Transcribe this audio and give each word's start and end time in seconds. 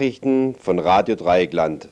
Nachrichten 0.00 0.54
von 0.54 0.78
Radio 0.78 1.14
Dreieckland. 1.14 1.90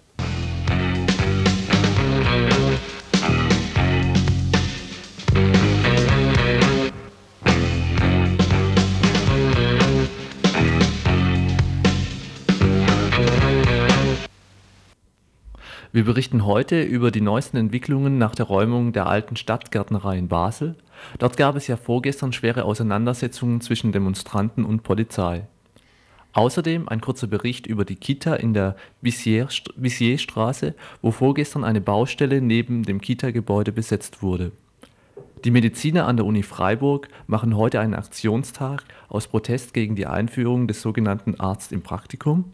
Wir 15.93 16.05
berichten 16.05 16.47
heute 16.47 16.81
über 16.81 17.11
die 17.11 17.21
neuesten 17.21 17.59
Entwicklungen 17.59 18.17
nach 18.17 18.35
der 18.35 18.47
Räumung 18.47 18.95
der 18.95 19.07
alten 19.07 19.37
Stadtgärtnerei 19.37 20.17
in 20.17 20.29
Basel. 20.29 20.77
Dort 21.19 21.37
gab 21.37 21.57
es 21.57 21.67
ja 21.67 21.77
vorgestern 21.77 22.33
schwere 22.33 22.65
Auseinandersetzungen 22.65 23.61
zwischen 23.61 23.93
Demonstranten 23.93 24.65
und 24.65 24.83
Polizei. 24.83 25.47
Außerdem 26.33 26.89
ein 26.89 27.01
kurzer 27.01 27.27
Bericht 27.27 27.67
über 27.67 27.85
die 27.85 27.97
Kita 27.97 28.35
in 28.35 28.55
der 28.55 28.77
Bissierstraße, 29.03 30.75
wo 31.03 31.11
vorgestern 31.11 31.65
eine 31.65 31.81
Baustelle 31.81 32.41
neben 32.41 32.83
dem 32.83 33.01
Kita-Gebäude 33.01 33.73
besetzt 33.73 34.23
wurde. 34.23 34.53
Die 35.45 35.51
Mediziner 35.53 36.07
an 36.07 36.17
der 36.17 36.27
Uni 36.27 36.43
Freiburg 36.43 37.09
machen 37.27 37.57
heute 37.57 37.81
einen 37.81 37.95
Aktionstag 37.95 38.83
aus 39.09 39.29
Protest 39.29 39.73
gegen 39.73 39.95
die 39.95 40.07
Einführung 40.07 40.67
des 40.67 40.83
sogenannten 40.83 41.39
Arzt 41.39 41.73
im 41.73 41.83
Praktikum. 41.83 42.53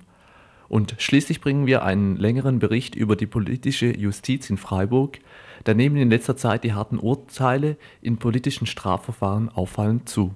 Und 0.69 0.95
schließlich 0.99 1.41
bringen 1.41 1.67
wir 1.67 1.83
einen 1.83 2.17
längeren 2.17 2.59
Bericht 2.59 2.95
über 2.95 3.17
die 3.17 3.27
politische 3.27 3.97
Justiz 3.97 4.51
in 4.51 4.59
Freiburg. 4.59 5.19
Da 5.65 5.73
nehmen 5.73 5.97
in 5.97 6.11
letzter 6.11 6.37
Zeit 6.37 6.65
die 6.65 6.75
harten 6.75 6.99
Urteile 6.99 7.77
in 8.03 8.19
politischen 8.19 8.67
Strafverfahren 8.67 9.49
auffallend 9.49 10.09
zu. 10.09 10.35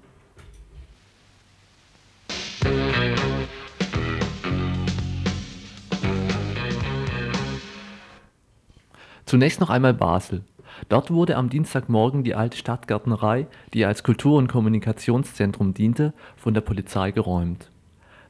Zunächst 9.28 9.60
noch 9.60 9.68
einmal 9.68 9.92
Basel. 9.92 10.42
Dort 10.88 11.10
wurde 11.10 11.36
am 11.36 11.50
Dienstagmorgen 11.50 12.24
die 12.24 12.34
alte 12.34 12.56
Stadtgärtnerei, 12.56 13.46
die 13.74 13.84
als 13.84 14.02
Kultur- 14.02 14.38
und 14.38 14.48
Kommunikationszentrum 14.48 15.74
diente, 15.74 16.14
von 16.38 16.54
der 16.54 16.62
Polizei 16.62 17.10
geräumt. 17.10 17.70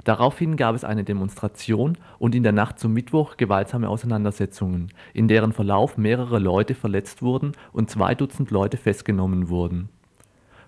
Daraufhin 0.03 0.57
gab 0.57 0.75
es 0.75 0.83
eine 0.83 1.05
Demonstration 1.05 1.97
und 2.19 2.35
in 2.35 2.43
der 2.43 2.51
Nacht 2.51 2.81
zum 2.81 2.95
Mittwoch 2.95 3.37
gewaltsame 3.37 3.89
Auseinandersetzungen, 3.89 4.93
in 5.15 5.29
deren 5.29 5.53
Verlauf 5.53 5.99
mehrere 5.99 6.41
Leute 6.41 6.75
verletzt 6.75 7.23
wurden 7.23 7.53
und 7.73 7.89
zwei 7.89 8.17
Dutzend 8.17 8.51
Leute 8.51 8.77
festgenommen 8.77 9.49
wurden. 9.49 9.91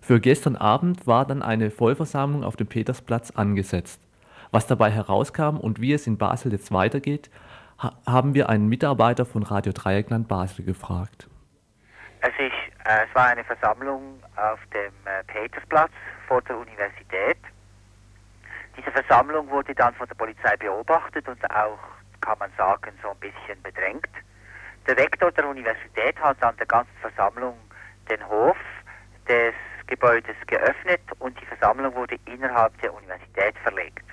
Für 0.01 0.21
gestern 0.21 0.55
Abend 0.55 1.09
war 1.09 1.27
dann 1.27 1.43
eine 1.43 1.73
Vollversammlung 1.73 2.45
auf 2.45 2.55
dem 2.55 2.69
Petersplatz 2.69 3.33
angesetzt. 3.33 4.01
Was 4.53 4.69
dabei 4.69 4.93
herauskam 4.93 5.57
und 5.57 5.81
wie 5.81 5.93
es 5.93 6.07
in 6.07 6.19
Basel 6.19 6.53
jetzt 6.53 6.71
weitergeht, 6.71 7.31
haben 8.07 8.35
wir 8.35 8.49
einen 8.49 8.69
Mitarbeiter 8.69 9.25
von 9.25 9.43
Radio 9.43 9.73
Dreieckland 9.73 10.29
Basel 10.29 10.65
gefragt. 10.65 11.29
Es, 12.21 12.33
ist, 12.39 12.87
äh, 12.87 13.07
es 13.09 13.15
war 13.15 13.29
eine 13.29 13.45
Versammlung 13.45 14.23
auf 14.37 14.59
dem 14.75 14.93
äh, 15.07 15.25
Petersplatz 15.25 15.93
vor 16.29 16.43
der 16.43 16.59
Universität. 16.59 17.39
Diese 18.77 18.91
Versammlung 18.93 19.49
wurde 19.51 19.75
dann 19.75 19.95
von 19.95 20.07
der 20.07 20.15
Polizei 20.15 20.57
beobachtet 20.57 21.27
und 21.27 21.43
auch, 21.51 21.79
kann 22.21 22.39
man 22.39 22.51
sagen, 22.57 22.93
so 23.03 23.11
ein 23.11 23.19
bisschen 23.19 23.61
bedrängt. 23.63 24.09
Der 24.87 24.97
Rektor 24.97 25.33
der 25.33 25.49
Universität 25.49 26.19
hat 26.21 26.43
an 26.43 26.57
der 26.57 26.67
ganzen 26.67 26.95
Versammlung 27.01 27.57
den 28.11 28.27
Hof 28.29 28.57
des 29.29 29.55
Gebäudes 29.87 30.37
geöffnet 30.47 31.01
und 31.19 31.39
die 31.41 31.47
Versammlung 31.47 31.95
wurde 31.95 32.17
innerhalb 32.27 32.79
der 32.81 32.93
Universität 32.93 33.57
verlegt. 33.63 34.05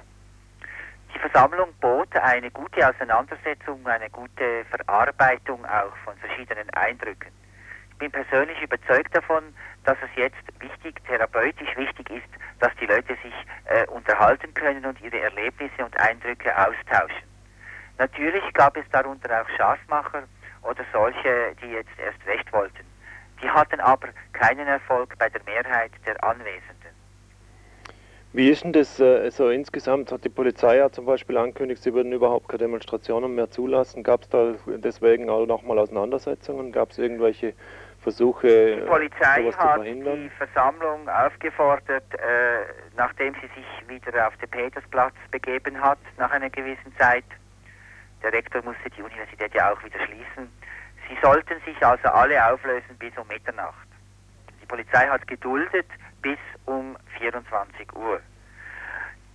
Die 1.17 1.29
Versammlung 1.31 1.73
bot 1.81 2.15
eine 2.15 2.51
gute 2.51 2.87
Auseinandersetzung, 2.87 3.87
eine 3.87 4.07
gute 4.11 4.63
Verarbeitung 4.65 5.65
auch 5.65 5.97
von 6.05 6.15
verschiedenen 6.17 6.69
Eindrücken. 6.75 7.31
Ich 7.89 7.97
bin 7.97 8.11
persönlich 8.11 8.61
überzeugt 8.61 9.15
davon, 9.15 9.45
dass 9.83 9.97
es 10.03 10.15
jetzt 10.15 10.37
wichtig, 10.59 11.03
therapeutisch 11.07 11.75
wichtig 11.75 12.11
ist, 12.11 12.27
dass 12.59 12.69
die 12.79 12.85
Leute 12.85 13.17
sich 13.23 13.33
äh, 13.65 13.87
unterhalten 13.87 14.53
können 14.53 14.85
und 14.85 15.01
ihre 15.01 15.19
Erlebnisse 15.19 15.83
und 15.83 15.99
Eindrücke 15.99 16.55
austauschen. 16.55 17.27
Natürlich 17.97 18.43
gab 18.53 18.77
es 18.77 18.85
darunter 18.91 19.41
auch 19.41 19.49
Scharfmacher 19.57 20.21
oder 20.61 20.85
solche, 20.93 21.55
die 21.63 21.71
jetzt 21.71 21.97
erst 21.97 22.23
recht 22.27 22.53
wollten. 22.53 22.85
Die 23.41 23.49
hatten 23.49 23.79
aber 23.79 24.09
keinen 24.33 24.67
Erfolg 24.67 25.17
bei 25.17 25.29
der 25.29 25.41
Mehrheit 25.45 25.93
der 26.05 26.23
Anwesenden. 26.23 26.76
Wie 28.37 28.51
ist 28.51 28.63
denn 28.63 28.71
das 28.71 28.99
äh, 28.99 29.31
so 29.31 29.49
insgesamt? 29.49 30.11
Hat 30.11 30.23
die 30.23 30.29
Polizei 30.29 30.77
ja 30.77 30.91
zum 30.91 31.07
Beispiel 31.07 31.35
angekündigt, 31.37 31.81
sie 31.81 31.91
würden 31.91 32.11
überhaupt 32.11 32.47
keine 32.49 32.59
Demonstrationen 32.59 33.33
mehr 33.33 33.49
zulassen. 33.49 34.03
Gab 34.03 34.21
es 34.21 34.29
da 34.29 34.53
deswegen 34.67 35.27
auch 35.27 35.47
nochmal 35.47 35.79
Auseinandersetzungen? 35.79 36.71
Gab 36.71 36.91
es 36.91 36.99
irgendwelche 36.99 37.55
Versuche, 37.99 38.75
die 38.75 38.81
Polizei 38.81 39.51
hat 39.51 39.83
die 39.83 40.29
Versammlung 40.37 41.09
aufgefordert, 41.09 42.03
äh, 42.13 42.19
nachdem 42.95 43.33
sie 43.41 43.49
sich 43.55 43.89
wieder 43.89 44.27
auf 44.27 44.37
den 44.37 44.49
Petersplatz 44.49 45.15
begeben 45.31 45.81
hat, 45.81 45.97
nach 46.17 46.29
einer 46.29 46.51
gewissen 46.51 46.95
Zeit. 46.99 47.25
Der 48.21 48.31
Rektor 48.31 48.61
musste 48.61 48.87
die 48.95 49.01
Universität 49.01 49.51
ja 49.55 49.73
auch 49.73 49.83
wieder 49.83 49.97
schließen. 50.05 50.47
Sie 51.09 51.17
sollten 51.23 51.55
sich 51.65 51.83
also 51.83 52.07
alle 52.09 52.53
auflösen 52.53 52.95
bis 52.99 53.17
um 53.17 53.27
Mitternacht. 53.29 53.87
Die 54.61 54.67
Polizei 54.67 55.07
hat 55.07 55.27
geduldet 55.27 55.87
bis 56.27 56.39
um 56.65 56.97
24 57.19 57.95
Uhr. 57.95 58.19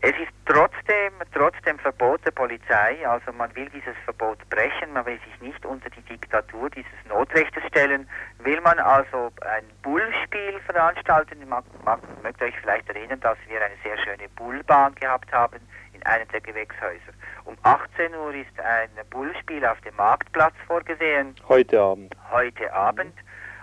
Es 0.02 0.10
ist 0.10 0.32
trotzdem, 0.44 1.12
trotzdem 1.32 1.78
Verbot 1.78 2.20
der 2.26 2.32
Polizei, 2.32 3.08
also 3.08 3.32
man 3.32 3.54
will 3.54 3.70
dieses 3.70 3.96
Verbot 4.04 4.38
brechen, 4.50 4.92
man 4.92 5.06
will 5.06 5.18
sich 5.20 5.40
nicht 5.40 5.64
unter 5.64 5.88
die 5.88 6.02
Diktatur 6.02 6.68
dieses 6.68 6.98
Notrechtes 7.08 7.62
stellen, 7.68 8.06
will 8.40 8.60
man 8.60 8.78
also 8.78 9.32
ein 9.40 9.64
Bullspiel 9.82 10.60
veranstalten. 10.66 11.48
Man, 11.48 11.62
man 11.84 12.00
möchte 12.22 12.44
euch 12.44 12.54
vielleicht 12.60 12.88
erinnern, 12.90 13.20
dass 13.20 13.38
wir 13.48 13.64
eine 13.64 13.76
sehr 13.82 13.96
schöne 14.04 14.28
Bullbahn 14.36 14.94
gehabt 14.96 15.32
haben 15.32 15.60
in 15.94 16.02
einem 16.02 16.28
der 16.28 16.40
Gewächshäuser. 16.42 17.12
Um 17.44 17.56
18 17.62 18.14
Uhr 18.14 18.34
ist 18.34 18.60
ein 18.60 18.90
Bullspiel 19.08 19.64
auf 19.64 19.80
dem 19.80 19.96
Marktplatz 19.96 20.54
vorgesehen. 20.66 21.36
Heute 21.48 21.80
Abend. 21.80 22.14
Heute 22.30 22.70
Abend 22.74 23.14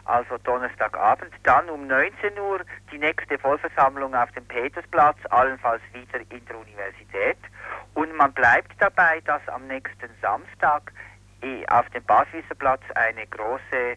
also 0.10 0.38
Donnerstagabend. 0.40 1.32
Dann 1.44 1.70
um 1.70 1.88
19 1.88 2.38
Uhr 2.40 2.62
die 2.92 2.98
nächste 2.98 3.38
Vollversammlung 3.38 4.16
auf 4.16 4.32
dem 4.32 4.46
Petersplatz, 4.46 5.18
allenfalls 5.30 5.82
wieder 5.94 6.20
in 6.30 6.46
der 6.46 6.58
Universität. 6.58 7.38
Und 7.94 8.16
man 8.16 8.34
bleibt 8.34 8.74
dabei, 8.80 9.22
dass 9.22 9.48
am 9.48 9.68
nächsten 9.68 10.10
Samstag 10.22 10.92
eh, 11.42 11.66
auf 11.68 11.90
dem 11.90 12.04
Baswieserplatz 12.04 12.82
eine 12.96 13.26
große 13.28 13.62
äh, 13.72 13.96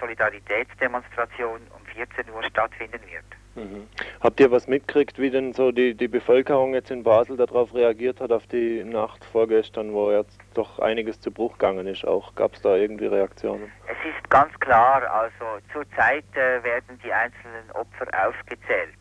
Solidaritätsdemonstration 0.00 1.60
um 1.70 1.86
14 1.86 2.30
Uhr 2.30 2.42
stattfinden 2.44 3.00
wird. 3.06 3.24
Mhm. 3.56 3.88
Habt 4.20 4.38
ihr 4.38 4.50
was 4.50 4.68
mitgekriegt, 4.68 5.18
wie 5.18 5.30
denn 5.30 5.54
so 5.54 5.72
die, 5.72 5.94
die 5.94 6.08
Bevölkerung 6.08 6.74
jetzt 6.74 6.90
in 6.90 7.02
Basel 7.02 7.38
darauf 7.38 7.74
reagiert 7.74 8.20
hat, 8.20 8.30
auf 8.30 8.46
die 8.46 8.84
Nacht 8.84 9.24
vorgestern, 9.24 9.94
wo 9.94 10.12
jetzt 10.12 10.38
doch 10.54 10.78
einiges 10.78 11.20
zu 11.20 11.30
Bruch 11.30 11.52
gegangen 11.52 11.86
ist? 11.86 12.06
Auch 12.06 12.34
gab 12.34 12.54
es 12.54 12.60
da 12.60 12.76
irgendwie 12.76 13.06
Reaktionen? 13.06 13.72
Es 13.86 13.96
ist 14.06 14.30
ganz 14.30 14.52
klar, 14.60 15.02
also 15.10 15.64
zurzeit 15.72 16.24
äh, 16.34 16.62
werden 16.62 17.00
die 17.02 17.12
einzelnen 17.12 17.70
Opfer 17.72 18.06
aufgezählt. 18.28 18.98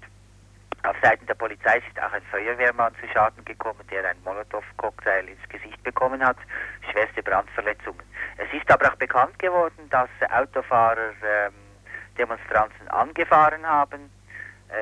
Auf 0.84 0.96
Seiten 1.02 1.26
der 1.26 1.34
Polizei 1.34 1.78
ist 1.78 2.02
auch 2.02 2.14
ein 2.14 2.22
Feuerwehrmann 2.32 2.94
zu 3.02 3.08
Schaden 3.12 3.44
gekommen, 3.44 3.82
der 3.92 4.08
einen 4.08 4.24
Molotow-Cocktail 4.24 5.28
ins 5.28 5.50
Gesicht 5.50 5.84
bekommen 5.84 6.24
hat, 6.24 6.38
schwerste 6.92 7.24
Brandverletzungen. 7.24 8.04
Es 8.38 8.54
ist 8.54 8.72
aber 8.72 8.88
auch 8.88 8.96
bekannt 8.96 9.38
geworden, 9.40 9.90
dass 9.90 10.10
Autofahrer 10.32 11.10
ähm, 11.24 11.54
Demonstranten 12.18 12.88
angefahren 12.90 13.66
haben 13.66 14.12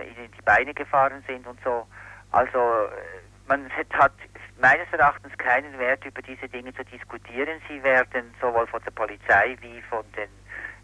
in 0.01 0.31
die 0.31 0.41
Beine 0.43 0.73
gefahren 0.73 1.23
sind 1.27 1.45
und 1.47 1.59
so. 1.63 1.87
Also 2.31 2.57
äh, 2.57 3.47
man 3.47 3.69
hat 3.93 4.13
meines 4.59 4.87
Erachtens 4.91 5.37
keinen 5.37 5.77
Wert, 5.79 6.05
über 6.05 6.21
diese 6.21 6.47
Dinge 6.47 6.73
zu 6.73 6.83
diskutieren. 6.85 7.61
Sie 7.67 7.83
werden 7.83 8.33
sowohl 8.41 8.67
von 8.67 8.81
der 8.83 8.91
Polizei 8.91 9.57
wie 9.61 9.81
von 9.83 10.05
den 10.13 10.29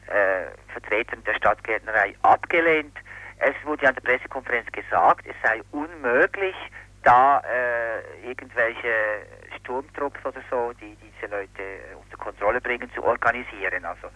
äh, 0.07 0.47
Vertretern 0.71 1.23
der 1.23 1.35
Stadtgärtnerei 1.35 2.15
abgelehnt. 2.23 2.97
Es 3.37 3.55
wurde 3.63 3.87
an 3.87 3.95
der 3.95 4.01
Pressekonferenz 4.01 4.69
gesagt, 4.71 5.25
es 5.25 5.35
sei 5.43 5.61
unmöglich, 5.71 6.55
da 7.03 7.41
äh, 7.41 8.27
irgendwelche 8.27 8.93
Sturmtrupps 9.57 10.25
oder 10.25 10.41
so, 10.49 10.73
die 10.73 10.97
diese 10.97 11.31
Leute 11.31 11.63
unter 12.01 12.17
Kontrolle 12.17 12.59
bringen, 12.59 12.91
zu 12.93 13.03
organisieren. 13.03 13.85
Also 13.85 14.09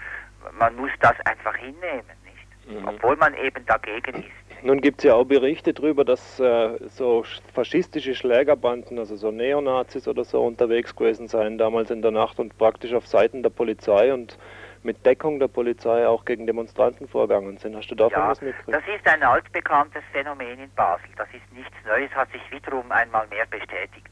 man 0.60 0.76
muss 0.76 0.92
das 1.00 1.18
einfach 1.26 1.56
hinnehmen, 1.56 2.12
nicht? 2.26 2.68
Mhm. 2.68 2.88
Obwohl 2.88 3.16
man 3.16 3.34
eben 3.36 3.66
dagegen 3.66 4.16
ist. 4.24 4.43
Nun 4.64 4.80
gibt 4.80 5.00
es 5.02 5.04
ja 5.04 5.16
auch 5.16 5.26
Berichte 5.26 5.74
darüber, 5.74 6.06
dass 6.06 6.40
äh, 6.40 6.78
so 6.88 7.26
faschistische 7.54 8.16
Schlägerbanden, 8.16 8.98
also 8.98 9.18
so 9.18 9.30
Neonazis 9.30 10.08
oder 10.08 10.24
so 10.24 10.42
unterwegs 10.42 10.96
gewesen 10.96 11.28
seien 11.28 11.58
damals 11.58 11.92
in 11.92 12.02
der 12.02 12.12
Nacht 12.12 12.40
und 12.40 12.58
praktisch 12.58 12.94
auf 12.94 13.06
Seiten 13.06 13.44
der 13.44 13.50
Polizei 13.50 14.14
und 14.14 14.40
mit 14.82 15.06
Deckung 15.06 15.40
der 15.40 15.50
Polizei 15.50 16.08
auch 16.08 16.24
gegen 16.24 16.48
Demonstranten 16.48 17.10
vorgegangen 17.10 17.58
sind. 17.58 17.76
Hast 17.76 17.92
du 17.92 17.96
davon 17.96 18.18
ja, 18.18 18.30
was 18.30 18.42
mitgekriegt? 18.42 18.74
Das 18.74 18.84
ist 18.96 19.06
ein 19.06 19.22
altbekanntes 19.22 20.04
Phänomen 20.14 20.58
in 20.58 20.72
Basel. 20.76 21.10
Das 21.18 21.28
ist 21.34 21.52
nichts 21.52 21.76
Neues, 21.86 22.12
hat 22.12 22.32
sich 22.32 22.50
wiederum 22.50 22.90
einmal 22.90 23.28
mehr 23.28 23.46
bestätigt. 23.46 24.08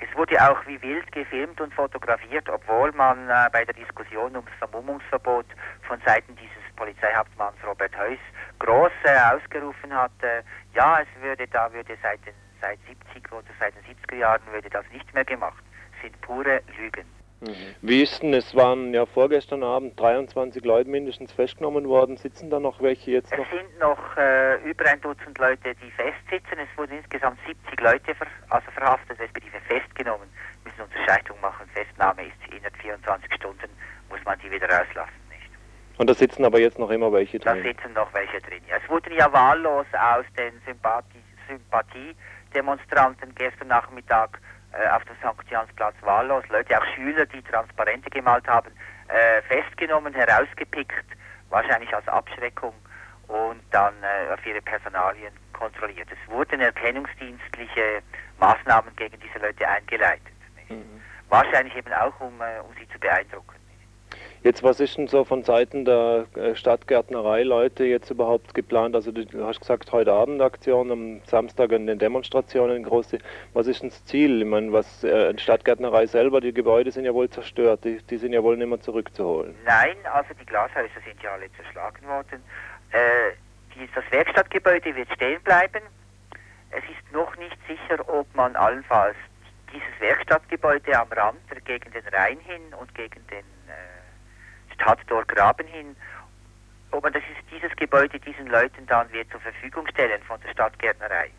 Es 0.00 0.14
wurde 0.14 0.36
auch 0.42 0.58
wie 0.66 0.80
wild 0.82 1.10
gefilmt 1.12 1.58
und 1.58 1.72
fotografiert, 1.72 2.50
obwohl 2.50 2.92
man 2.92 3.30
äh, 3.30 3.48
bei 3.50 3.64
der 3.64 3.74
Diskussion 3.74 4.36
ums 4.36 4.50
Vermummungsverbot 4.58 5.46
von 5.88 5.98
Seiten 6.04 6.36
dieses 6.36 6.76
Polizeihauptmanns 6.76 7.56
Robert 7.66 7.96
Heuss 7.96 8.20
groß 8.58 8.92
äh, 9.04 9.18
ausgerufen 9.34 9.92
hatte, 9.94 10.42
ja, 10.74 11.00
es 11.00 11.22
würde 11.22 11.46
da 11.48 11.72
würde 11.72 11.96
seit 12.02 12.24
den 12.26 12.34
seit 12.60 12.78
70 13.14 13.32
oder 13.32 13.42
seit 13.60 13.74
den 13.74 13.94
70er 13.94 14.16
Jahren 14.16 14.40
würde 14.50 14.70
das 14.70 14.84
nicht 14.92 15.12
mehr 15.14 15.24
gemacht. 15.24 15.62
Das 15.92 16.02
sind 16.02 16.20
pure 16.22 16.62
Lügen. 16.78 17.04
Mhm. 17.40 17.74
Wie 17.82 18.02
ist 18.02 18.22
denn, 18.22 18.32
es 18.32 18.54
waren 18.56 18.94
ja 18.94 19.04
vorgestern 19.04 19.62
Abend 19.62 20.00
23 20.00 20.64
Leute 20.64 20.88
mindestens 20.88 21.32
festgenommen 21.32 21.86
worden. 21.86 22.16
Sitzen 22.16 22.48
da 22.48 22.58
noch 22.58 22.80
welche 22.80 23.10
jetzt 23.10 23.30
Es 23.30 23.38
noch? 23.38 23.50
sind 23.50 23.78
noch 23.78 24.16
äh, 24.16 24.56
über 24.68 24.86
ein 24.86 25.00
Dutzend 25.02 25.36
Leute, 25.38 25.74
die 25.74 25.90
festsitzen. 25.90 26.58
Es 26.58 26.78
wurden 26.78 26.96
insgesamt 26.96 27.38
70 27.46 27.78
Leute 27.80 28.14
ver 28.14 28.26
also 28.48 28.70
verhaftet, 28.70 29.18
respektive 29.20 29.60
festgenommen. 29.68 30.28
Wir 30.64 30.72
müssen 30.72 30.82
Unterscheidung 30.84 31.38
machen. 31.42 31.68
Festnahme 31.74 32.22
ist 32.22 32.52
innerhalb 32.52 32.76
24 32.78 33.34
Stunden, 33.34 33.68
muss 34.08 34.24
man 34.24 34.38
die 34.40 34.50
wieder 34.50 34.68
rauslassen. 34.70 35.12
Und 35.98 36.10
da 36.10 36.14
sitzen 36.14 36.44
aber 36.44 36.58
jetzt 36.60 36.78
noch 36.78 36.90
immer 36.90 37.12
welche 37.12 37.38
Da 37.38 37.52
drin. 37.52 37.62
sitzen 37.64 37.92
noch 37.94 38.12
welche 38.12 38.40
drin. 38.40 38.62
Ja, 38.68 38.76
es 38.82 38.88
wurden 38.88 39.12
ja 39.14 39.32
wahllos 39.32 39.86
aus 39.92 40.24
den 40.36 40.52
Sympathie, 40.66 41.22
Sympathiedemonstranten 41.48 43.34
gestern 43.34 43.68
Nachmittag 43.68 44.38
äh, 44.72 44.88
auf 44.90 45.04
dem 45.04 45.16
St. 45.16 45.50
Jansplatz 45.50 45.94
wahllos, 46.02 46.44
Leute, 46.48 46.78
auch 46.78 46.84
Schüler, 46.94 47.24
die 47.26 47.42
Transparente 47.42 48.10
gemalt 48.10 48.46
haben, 48.46 48.70
äh, 49.08 49.40
festgenommen, 49.42 50.12
herausgepickt, 50.12 51.06
wahrscheinlich 51.48 51.94
als 51.94 52.06
Abschreckung 52.08 52.74
und 53.28 53.62
dann 53.70 53.94
äh, 54.02 54.32
auf 54.34 54.44
ihre 54.46 54.60
Personalien 54.62 55.32
kontrolliert. 55.52 56.08
Es 56.10 56.30
wurden 56.30 56.60
erkennungsdienstliche 56.60 58.02
Maßnahmen 58.38 58.94
gegen 58.96 59.18
diese 59.20 59.38
Leute 59.44 59.66
eingeleitet. 59.66 60.34
Mhm. 60.68 61.00
Wahrscheinlich 61.28 61.74
eben 61.76 61.92
auch, 61.92 62.20
um, 62.20 62.40
äh, 62.40 62.60
um 62.60 62.74
sie 62.78 62.86
zu 62.88 62.98
beeindrucken. 62.98 63.54
Jetzt, 64.46 64.62
was 64.62 64.78
ist 64.78 64.96
denn 64.96 65.08
so 65.08 65.24
von 65.24 65.42
Seiten 65.42 65.84
der 65.84 66.26
äh, 66.36 66.54
Stadtgärtnerei 66.54 67.42
Leute 67.42 67.84
jetzt 67.84 68.12
überhaupt 68.12 68.54
geplant? 68.54 68.94
Also 68.94 69.10
du, 69.10 69.26
hast 69.44 69.58
gesagt, 69.58 69.90
heute 69.90 70.12
Abend 70.12 70.40
Aktion, 70.40 70.92
am 70.92 71.20
Samstag 71.24 71.72
in 71.72 71.88
den 71.88 71.98
Demonstrationen 71.98 72.84
große. 72.84 73.18
Was 73.54 73.66
ist 73.66 73.82
denn 73.82 73.88
das 73.88 74.04
Ziel? 74.04 74.42
Ich 74.42 74.46
meine, 74.46 74.72
was 74.72 75.02
äh, 75.02 75.36
Stadtgärtnerei 75.36 76.06
selber, 76.06 76.40
die 76.40 76.54
Gebäude 76.54 76.92
sind 76.92 77.04
ja 77.04 77.12
wohl 77.12 77.28
zerstört, 77.28 77.82
die, 77.82 78.00
die 78.08 78.18
sind 78.18 78.32
ja 78.34 78.40
wohl 78.40 78.56
nicht 78.56 78.68
mehr 78.68 78.80
zurückzuholen. 78.80 79.56
Nein, 79.64 79.96
also 80.12 80.32
die 80.40 80.46
Glashäuser 80.46 81.00
sind 81.04 81.20
ja 81.24 81.32
alle 81.32 81.50
zerschlagen 81.54 82.06
worden. 82.06 82.40
Äh, 82.92 83.32
die, 83.74 83.88
das 83.96 84.04
Werkstattgebäude 84.12 84.94
wird 84.94 85.12
stehen 85.12 85.42
bleiben. 85.42 85.82
Es 86.70 86.84
ist 86.84 87.12
noch 87.12 87.36
nicht 87.38 87.58
sicher, 87.66 87.98
ob 88.08 88.32
man 88.36 88.54
allenfalls 88.54 89.16
dieses 89.72 90.00
Werkstattgebäude 90.00 90.96
am 90.96 91.08
Rand 91.10 91.40
gegen 91.64 91.90
den 91.90 92.06
Rhein 92.12 92.38
hin 92.38 92.62
und 92.78 92.94
gegen 92.94 93.26
den 93.26 93.55
Stadttor 94.76 95.24
Graben 95.24 95.66
hin, 95.66 95.96
ob 96.92 97.02
man 97.02 97.12
das 97.12 97.22
ist, 97.24 97.50
dieses 97.50 97.74
Gebäude 97.76 98.18
diesen 98.20 98.46
Leuten 98.46 98.86
dann 98.86 99.10
wird 99.12 99.30
zur 99.30 99.40
Verfügung 99.40 99.86
stellen 99.88 100.22
von 100.22 100.40
der 100.40 100.50
Stadtgärtnerei. 100.52 101.30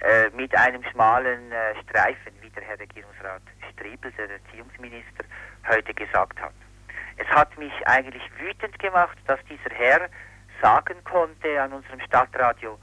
Äh, 0.00 0.30
mit 0.30 0.54
einem 0.56 0.82
schmalen 0.84 1.52
äh, 1.52 1.74
Streifen, 1.82 2.32
wie 2.40 2.50
der 2.50 2.62
Herr 2.62 2.78
Regierungsrat 2.78 3.42
Striebel, 3.72 4.10
der 4.12 4.30
Erziehungsminister, 4.30 5.24
heute 5.68 5.92
gesagt 5.92 6.40
hat. 6.40 6.54
Es 7.16 7.26
hat 7.28 7.56
mich 7.58 7.72
eigentlich 7.86 8.22
wütend 8.38 8.78
gemacht, 8.78 9.18
dass 9.26 9.38
dieser 9.44 9.74
Herr 9.74 10.08
sagen 10.62 10.96
konnte 11.04 11.60
an 11.60 11.72
unserem 11.72 12.00
Stadtradio, 12.00 12.78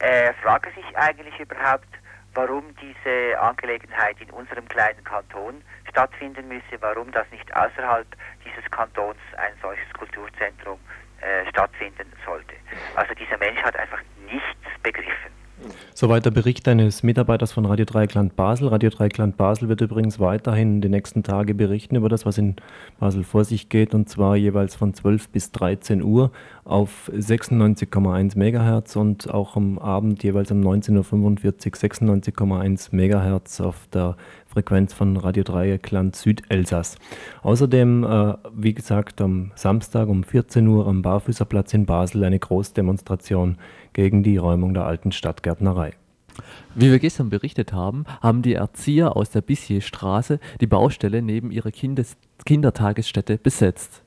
er 0.00 0.34
frage 0.34 0.70
sich 0.72 0.96
eigentlich 0.96 1.38
überhaupt, 1.40 1.88
warum 2.34 2.74
diese 2.76 3.40
Angelegenheit 3.40 4.20
in 4.20 4.30
unserem 4.30 4.68
kleinen 4.68 5.02
Kanton 5.04 5.62
stattfinden 5.90 6.48
müsse, 6.48 6.80
warum 6.80 7.10
das 7.12 7.26
nicht 7.30 7.54
außerhalb 7.54 8.06
dieses 8.44 8.70
Kantons 8.70 9.18
ein 9.36 9.52
solches 9.62 9.92
Kulturzentrum 9.94 10.78
äh, 11.20 11.48
stattfinden 11.50 12.12
sollte. 12.24 12.54
Also 12.94 13.14
dieser 13.14 13.38
Mensch 13.38 13.60
hat 13.62 13.76
einfach 13.76 14.00
nichts 14.30 14.82
begriffen. 14.82 15.38
Soweit 15.92 16.24
der 16.24 16.30
Bericht 16.30 16.68
eines 16.68 17.02
Mitarbeiters 17.02 17.52
von 17.52 17.66
Radio 17.66 17.84
Dreieckland 17.84 18.36
Basel. 18.36 18.68
Radio 18.68 18.90
Dreieckland 18.90 19.36
Basel 19.36 19.68
wird 19.68 19.80
übrigens 19.80 20.20
weiterhin 20.20 20.80
die 20.80 20.88
nächsten 20.88 21.24
Tage 21.24 21.54
berichten 21.54 21.96
über 21.96 22.08
das, 22.08 22.24
was 22.24 22.38
in 22.38 22.54
Basel 23.00 23.24
vor 23.24 23.44
sich 23.44 23.68
geht, 23.68 23.94
und 23.94 24.08
zwar 24.08 24.36
jeweils 24.36 24.76
von 24.76 24.94
12 24.94 25.28
bis 25.30 25.50
13 25.50 26.02
Uhr 26.02 26.30
auf 26.64 27.10
96,1 27.12 28.36
MHz 28.36 28.94
und 28.94 29.28
auch 29.28 29.56
am 29.56 29.78
Abend 29.78 30.22
jeweils 30.22 30.52
um 30.52 30.60
19.45 30.60 31.46
Uhr 31.46 31.52
96,1 31.52 32.92
MHz 32.92 33.60
auf 33.60 33.88
der 33.92 34.16
Frequenz 34.48 34.94
von 34.94 35.16
Radio 35.16 35.44
Dreieckland 35.44 36.16
Südelsass. 36.16 36.96
Außerdem, 37.42 38.04
äh, 38.04 38.34
wie 38.54 38.74
gesagt, 38.74 39.20
am 39.20 39.52
Samstag 39.54 40.08
um 40.08 40.24
14 40.24 40.66
Uhr 40.66 40.86
am 40.86 41.02
Barfüßerplatz 41.02 41.74
in 41.74 41.86
Basel 41.86 42.24
eine 42.24 42.38
Großdemonstration 42.38 43.58
gegen 43.92 44.22
die 44.22 44.38
Räumung 44.38 44.74
der 44.74 44.86
alten 44.86 45.12
Stadtgärtnerei. 45.12 45.92
Wie 46.74 46.90
wir 46.90 46.98
gestern 46.98 47.30
berichtet 47.30 47.72
haben, 47.72 48.04
haben 48.20 48.42
die 48.42 48.54
Erzieher 48.54 49.16
aus 49.16 49.30
der 49.30 49.42
Bissierstraße 49.42 50.40
die 50.60 50.66
Baustelle 50.66 51.22
neben 51.22 51.50
ihrer 51.50 51.70
Kindes 51.70 52.16
Kindertagesstätte 52.44 53.38
besetzt. 53.38 54.02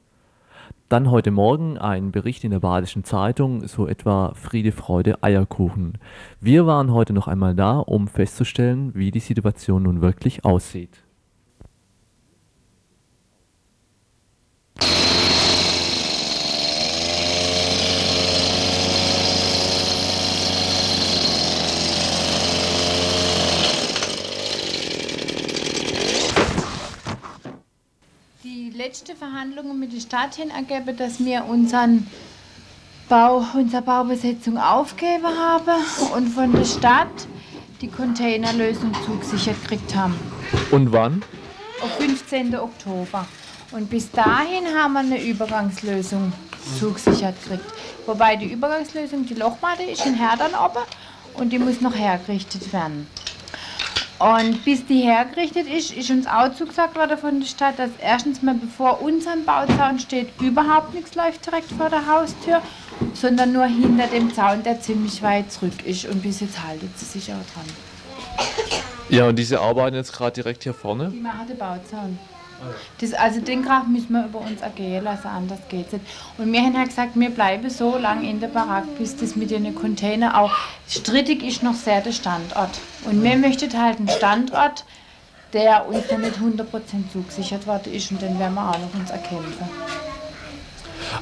Dann 0.92 1.10
heute 1.10 1.32
Morgen 1.32 1.78
ein 1.78 2.12
Bericht 2.12 2.44
in 2.44 2.52
der 2.52 2.60
Badischen 2.60 3.06
Zeitung, 3.06 3.66
so 3.66 3.88
etwa 3.88 4.34
Friede, 4.36 4.74
Freude, 4.74 5.24
Eierkuchen. 5.24 5.94
Wir 6.42 6.66
waren 6.66 6.92
heute 6.92 7.14
noch 7.14 7.30
einmal 7.30 7.56
da, 7.56 7.78
um 7.78 8.10
festzustellen, 8.10 8.94
wie 8.94 9.10
die 9.10 9.22
Situation 9.22 9.84
nun 9.84 10.02
wirklich 10.02 10.44
aussieht. 10.44 11.02
Die 28.82 28.88
letzte 28.88 29.16
Verhandlungen 29.16 29.80
mit 29.80 29.94
der 29.94 30.00
Stadt 30.00 30.34
hin 30.34 30.50
ergeben, 30.50 30.98
dass 30.98 31.24
wir 31.24 31.46
unseren 31.46 32.08
Bau, 33.10 33.46
unsere 33.54 33.84
Baubesetzung 33.84 34.58
aufgeben 34.58 35.28
haben 35.28 35.84
und 36.16 36.28
von 36.30 36.52
der 36.52 36.66
Stadt 36.66 37.28
die 37.80 37.90
Containerlösung 37.90 38.92
zugesichert 39.06 39.62
gekriegt 39.62 39.96
haben. 39.96 40.16
Und 40.72 40.92
wann? 40.92 41.24
Auf 41.84 41.96
15. 41.98 42.56
Oktober. 42.56 43.28
Und 43.72 43.88
bis 43.88 44.10
dahin 44.10 44.66
haben 44.76 44.94
wir 44.94 45.02
eine 45.02 45.24
Übergangslösung 45.24 46.34
zugesichert 46.80 47.36
gekriegt. 47.44 47.72
Wobei 48.08 48.36
die 48.36 48.52
Übergangslösung, 48.52 49.28
die 49.28 49.36
Lochmatte, 49.36 49.84
ist 49.84 50.08
in 50.08 50.16
Herdern 50.16 50.56
oben 50.56 50.86
und 51.36 51.54
die 51.54 51.60
muss 51.60 51.82
noch 51.82 51.96
hergerichtet 51.96 52.74
werden. 52.74 53.06
Und 54.22 54.64
bis 54.66 54.86
die 54.86 55.02
hergerichtet 55.02 55.68
ist, 55.68 55.98
ist 55.98 56.12
uns 56.12 56.28
auch 56.28 56.54
zugesagt 56.54 56.96
worden 56.96 57.18
von 57.18 57.40
der 57.40 57.48
Stadt, 57.48 57.80
dass 57.80 57.90
erstens 58.00 58.44
mal 58.44 58.54
bevor 58.54 59.02
unser 59.02 59.36
Bauzaun 59.38 59.98
steht, 59.98 60.30
überhaupt 60.40 60.94
nichts 60.94 61.16
läuft 61.16 61.44
direkt 61.44 61.72
vor 61.72 61.90
der 61.90 62.06
Haustür, 62.06 62.62
sondern 63.16 63.52
nur 63.52 63.66
hinter 63.66 64.06
dem 64.06 64.32
Zaun, 64.32 64.62
der 64.62 64.80
ziemlich 64.80 65.24
weit 65.24 65.52
zurück 65.52 65.84
ist. 65.86 66.06
Und 66.06 66.22
bis 66.22 66.40
jetzt 66.40 66.62
haltet 66.62 66.96
sie 67.00 67.06
sich 67.06 67.34
auch 67.34 67.54
dran. 67.54 67.66
Ja, 69.10 69.28
und 69.28 69.40
diese 69.40 69.60
arbeiten 69.60 69.96
jetzt 69.96 70.14
gerade 70.14 70.34
direkt 70.34 70.62
hier 70.62 70.76
vorne. 70.76 71.10
Die 71.10 71.20
machen 71.20 71.48
den 71.48 71.58
Bauzaun. 71.58 72.20
Das, 73.00 73.14
also 73.14 73.42
den 73.42 73.66
Krach 73.66 73.88
müssen 73.88 74.14
wir 74.14 74.26
über 74.26 74.40
uns 74.40 74.62
ergehen 74.62 75.04
lassen, 75.04 75.28
anders 75.28 75.60
geht's 75.70 75.92
nicht. 75.94 76.06
Und 76.38 76.52
wir 76.52 76.62
haben 76.62 76.78
halt 76.78 76.90
gesagt, 76.90 77.12
wir 77.16 77.30
bleiben 77.30 77.70
so 77.70 77.98
lange 77.98 78.30
in 78.30 78.40
der 78.40 78.48
Barack, 78.48 78.98
bis 78.98 79.16
das 79.16 79.36
mit 79.36 79.52
den 79.52 79.74
Container 79.76 80.40
auch 80.40 80.52
strittig 80.88 81.44
ist 81.44 81.64
noch 81.64 81.76
sehr 81.76 82.02
der 82.02 82.12
Standort. 82.12 82.80
Und 83.06 83.24
wir 83.24 83.36
möchten 83.38 83.72
halt 83.78 84.00
einen 84.00 84.10
Standort, 84.10 84.86
der 85.54 85.88
uns 85.88 86.08
dann 86.08 86.22
nicht 86.22 86.38
100% 86.38 86.66
zugesichert 87.12 87.68
worden 87.68 87.94
ist 87.94 88.12
und 88.12 88.22
den 88.22 88.40
werden 88.40 88.54
wir 88.54 88.70
auch 88.70 88.80
noch 88.80 88.94
uns 89.00 89.10
erkämpfen. 89.10 89.70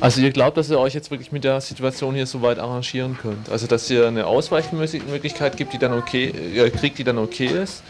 Also 0.01 0.21
ihr 0.21 0.31
glaubt, 0.31 0.57
dass 0.57 0.69
ihr 0.69 0.79
euch 0.79 0.93
jetzt 0.93 1.09
wirklich 1.09 1.31
mit 1.31 1.43
der 1.43 1.59
Situation 1.61 2.13
hier 2.13 2.27
so 2.27 2.41
weit 2.41 2.59
arrangieren 2.59 3.17
könnt? 3.17 3.49
Also 3.49 3.65
dass 3.67 3.89
ihr 3.89 4.07
eine 4.07 4.27
Ausweichmöglichkeit 4.27 5.57
gibt, 5.57 5.73
die 5.73 5.77
dann 5.77 5.93
okay, 5.93 6.69
kriegt, 6.71 6.99
die 6.99 7.03
dann 7.03 7.17
okay 7.17 7.47
ist 7.47 7.83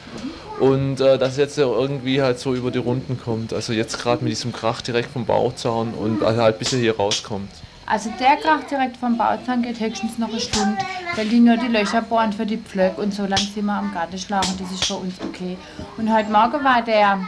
und 0.59 0.99
äh, 0.99 1.17
dass 1.17 1.37
jetzt 1.37 1.57
irgendwie 1.57 2.21
halt 2.21 2.39
so 2.39 2.53
über 2.53 2.71
die 2.71 2.79
Runden 2.79 3.19
kommt. 3.19 3.53
Also 3.53 3.73
jetzt 3.73 3.99
gerade 3.99 4.23
mit 4.23 4.31
diesem 4.31 4.51
Krach 4.51 4.81
direkt 4.81 5.11
vom 5.11 5.25
Bauzaun 5.25 5.93
und 5.93 6.23
also 6.23 6.41
halt 6.41 6.59
bis 6.59 6.73
ihr 6.73 6.79
hier 6.79 6.97
rauskommt. 6.97 7.49
Also 7.85 8.11
der 8.19 8.35
Krach 8.37 8.63
direkt 8.69 8.97
vom 8.97 9.17
Bauzaun 9.17 9.63
geht 9.63 9.79
höchstens 9.79 10.19
noch 10.19 10.29
eine 10.29 10.39
Stunde, 10.39 10.77
weil 11.15 11.27
die 11.27 11.39
nur 11.39 11.57
die 11.57 11.67
Löcher 11.67 12.03
bohren 12.03 12.31
für 12.31 12.45
die 12.45 12.57
Pflöcke 12.57 13.01
und 13.01 13.13
so 13.13 13.23
lange 13.23 13.41
sind 13.41 13.65
wir 13.65 13.73
am 13.73 13.91
Gartenschlag 13.93 14.47
und 14.47 14.61
das 14.61 14.71
ist 14.71 14.85
für 14.85 14.95
uns 14.95 15.15
okay. 15.21 15.57
Und 15.97 16.13
heute 16.13 16.31
Morgen 16.31 16.63
war 16.63 16.83
der 16.83 17.19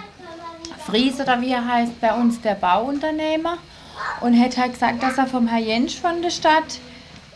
Fries 0.86 1.20
oder 1.20 1.42
wie 1.42 1.52
er 1.52 1.66
heißt 1.66 2.00
bei 2.00 2.14
uns 2.14 2.42
der 2.42 2.56
Bauunternehmer 2.56 3.58
und 4.22 4.40
hat 4.40 4.58
halt 4.58 4.74
gesagt, 4.74 5.02
dass 5.02 5.18
er 5.18 5.26
vom 5.26 5.48
Herr 5.48 5.60
Jensch 5.60 6.00
von 6.00 6.22
der 6.22 6.30
Stadt 6.30 6.80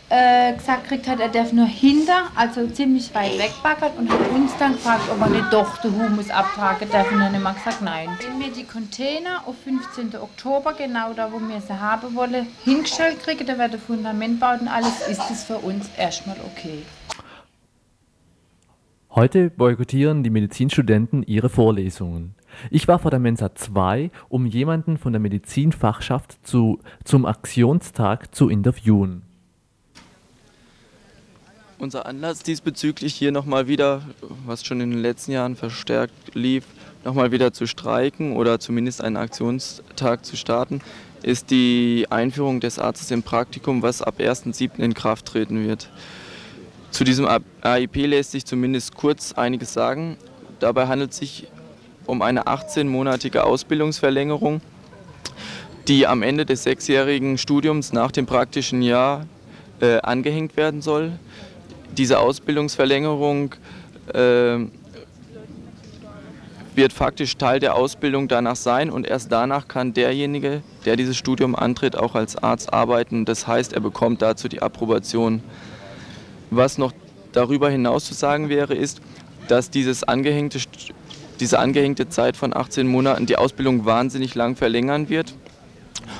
äh, 0.08 0.54
gesagt 0.54 0.84
gekriegt 0.84 1.08
hat, 1.08 1.20
er 1.20 1.28
darf 1.28 1.52
nur 1.52 1.66
hinter, 1.66 2.28
also 2.36 2.66
ziemlich 2.68 3.14
weit 3.14 3.38
weg 3.38 3.52
baggern 3.62 3.92
und 3.98 4.10
hat 4.10 4.30
uns 4.30 4.56
dann 4.58 4.72
gefragt, 4.72 5.02
ob 5.10 5.20
er 5.20 5.28
nicht 5.28 5.52
doch 5.52 5.78
den 5.78 5.94
Humus 5.94 6.30
abtragen 6.30 6.88
darf 6.90 7.10
und 7.10 7.18
dann 7.18 7.34
haben 7.34 7.42
wir 7.42 7.54
gesagt, 7.54 7.82
nein. 7.82 8.08
Wenn 8.20 8.40
wir 8.40 8.52
die 8.52 8.64
Container 8.64 9.42
auf 9.46 9.56
15. 9.64 10.20
Oktober, 10.20 10.74
genau 10.74 11.12
da, 11.12 11.32
wo 11.32 11.40
wir 11.40 11.60
sie 11.60 11.80
haben 11.80 12.14
wollen, 12.14 12.46
hingestellt 12.64 13.20
kriegen, 13.22 13.46
da 13.46 13.58
wird 13.58 13.72
der 13.72 13.80
Fundament 13.80 14.38
baut 14.38 14.60
und 14.60 14.68
alles, 14.68 15.08
ist 15.08 15.30
es 15.30 15.44
für 15.44 15.58
uns 15.58 15.90
erstmal 15.96 16.36
okay. 16.52 16.82
Heute 19.10 19.50
boykottieren 19.50 20.22
die 20.22 20.30
Medizinstudenten 20.30 21.22
ihre 21.22 21.48
Vorlesungen. 21.48 22.34
Ich 22.70 22.86
war 22.86 22.98
vor 22.98 23.10
der 23.10 23.18
Mensa 23.18 23.54
2, 23.54 24.10
um 24.28 24.46
jemanden 24.46 24.98
von 24.98 25.12
der 25.12 25.20
Medizinfachschaft 25.20 26.46
zu, 26.46 26.80
zum 27.02 27.24
Aktionstag 27.24 28.34
zu 28.34 28.48
interviewen. 28.48 29.22
Unser 31.78 32.06
Anlass 32.06 32.42
diesbezüglich 32.42 33.14
hier 33.14 33.32
nochmal 33.32 33.68
wieder, 33.68 34.00
was 34.46 34.64
schon 34.64 34.80
in 34.80 34.92
den 34.92 35.02
letzten 35.02 35.32
Jahren 35.32 35.56
verstärkt 35.56 36.34
lief, 36.34 36.64
nochmal 37.04 37.32
wieder 37.32 37.52
zu 37.52 37.66
streiken 37.66 38.34
oder 38.34 38.58
zumindest 38.58 39.02
einen 39.02 39.18
Aktionstag 39.18 40.24
zu 40.24 40.36
starten, 40.36 40.80
ist 41.22 41.50
die 41.50 42.06
Einführung 42.08 42.60
des 42.60 42.78
Arztes 42.78 43.10
im 43.10 43.22
Praktikum, 43.22 43.82
was 43.82 44.00
ab 44.00 44.20
1.7. 44.20 44.78
in 44.78 44.94
Kraft 44.94 45.26
treten 45.26 45.66
wird. 45.68 45.90
Zu 46.92 47.04
diesem 47.04 47.28
AIP 47.60 47.96
lässt 48.06 48.30
sich 48.30 48.46
zumindest 48.46 48.94
kurz 48.94 49.34
einiges 49.34 49.74
sagen. 49.74 50.16
Dabei 50.60 50.86
handelt 50.86 51.10
es 51.10 51.18
sich 51.18 51.46
um 52.06 52.22
eine 52.22 52.44
18-monatige 52.44 53.40
Ausbildungsverlängerung, 53.40 54.62
die 55.88 56.06
am 56.06 56.22
Ende 56.22 56.46
des 56.46 56.62
sechsjährigen 56.62 57.36
Studiums 57.36 57.92
nach 57.92 58.12
dem 58.12 58.24
praktischen 58.24 58.80
Jahr 58.80 59.26
äh, 59.82 59.98
angehängt 60.00 60.56
werden 60.56 60.80
soll. 60.80 61.18
Diese 61.96 62.18
Ausbildungsverlängerung 62.18 63.54
äh, 64.12 64.58
wird 66.74 66.92
faktisch 66.92 67.36
Teil 67.36 67.58
der 67.58 67.74
Ausbildung 67.74 68.28
danach 68.28 68.56
sein 68.56 68.90
und 68.90 69.06
erst 69.06 69.32
danach 69.32 69.66
kann 69.66 69.94
derjenige, 69.94 70.62
der 70.84 70.96
dieses 70.96 71.16
Studium 71.16 71.54
antritt, 71.54 71.96
auch 71.96 72.14
als 72.14 72.36
Arzt 72.36 72.72
arbeiten. 72.72 73.24
Das 73.24 73.46
heißt, 73.46 73.72
er 73.72 73.80
bekommt 73.80 74.20
dazu 74.22 74.48
die 74.48 74.60
Approbation. 74.60 75.42
Was 76.50 76.78
noch 76.78 76.92
darüber 77.32 77.70
hinaus 77.70 78.04
zu 78.04 78.14
sagen 78.14 78.48
wäre, 78.48 78.74
ist, 78.74 79.00
dass 79.48 79.70
dieses 79.70 80.04
angehängte 80.04 80.60
diese 81.40 81.58
angehängte 81.58 82.08
Zeit 82.08 82.34
von 82.34 82.56
18 82.56 82.86
Monaten 82.86 83.26
die 83.26 83.36
Ausbildung 83.36 83.84
wahnsinnig 83.84 84.34
lang 84.34 84.56
verlängern 84.56 85.10
wird 85.10 85.34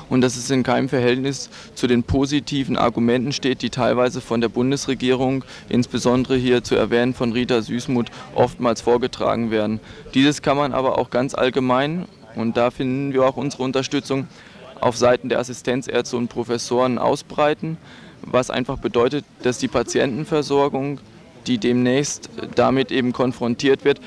und 0.09 0.21
dass 0.21 0.37
es 0.37 0.51
in 0.51 0.63
keinem 0.63 0.89
Verhältnis 0.89 1.51
zu 1.75 1.87
den 1.87 2.03
positiven 2.03 2.77
Argumenten 2.77 3.33
steht, 3.33 3.63
die 3.63 3.71
teilweise 3.71 4.21
von 4.21 4.41
der 4.41 4.49
Bundesregierung, 4.49 5.45
insbesondere 5.69 6.37
hier 6.37 6.63
zu 6.63 6.75
erwähnen 6.75 7.15
von 7.15 7.33
Rita 7.33 7.63
Süßmuth, 7.63 8.11
oftmals 8.35 8.81
vorgetragen 8.81 9.51
werden. 9.51 9.81
Dieses 10.15 10.43
kann 10.43 10.57
man 10.57 10.73
aber 10.73 10.99
auch 10.99 11.11
ganz 11.11 11.35
allgemein, 11.35 12.07
und 12.35 12.57
da 12.57 12.71
finden 12.71 13.13
wir 13.13 13.25
auch 13.25 13.37
unsere 13.37 13.63
Unterstützung, 13.63 14.29
auf 14.81 14.97
Seiten 14.97 15.29
der 15.29 15.39
Assistenzärzte 15.39 16.17
und 16.17 16.29
Professoren 16.29 16.99
ausbreiten, 16.99 17.79
was 18.23 18.51
einfach 18.51 18.79
bedeutet, 18.79 19.25
dass 19.43 19.59
die 19.59 19.69
Patientenversorgung, 19.69 21.01
die 21.47 21.59
demnächst 21.59 22.29
damit 22.55 22.91
eben 22.91 23.13
konfrontiert 23.13 23.85
wird, 23.85 24.01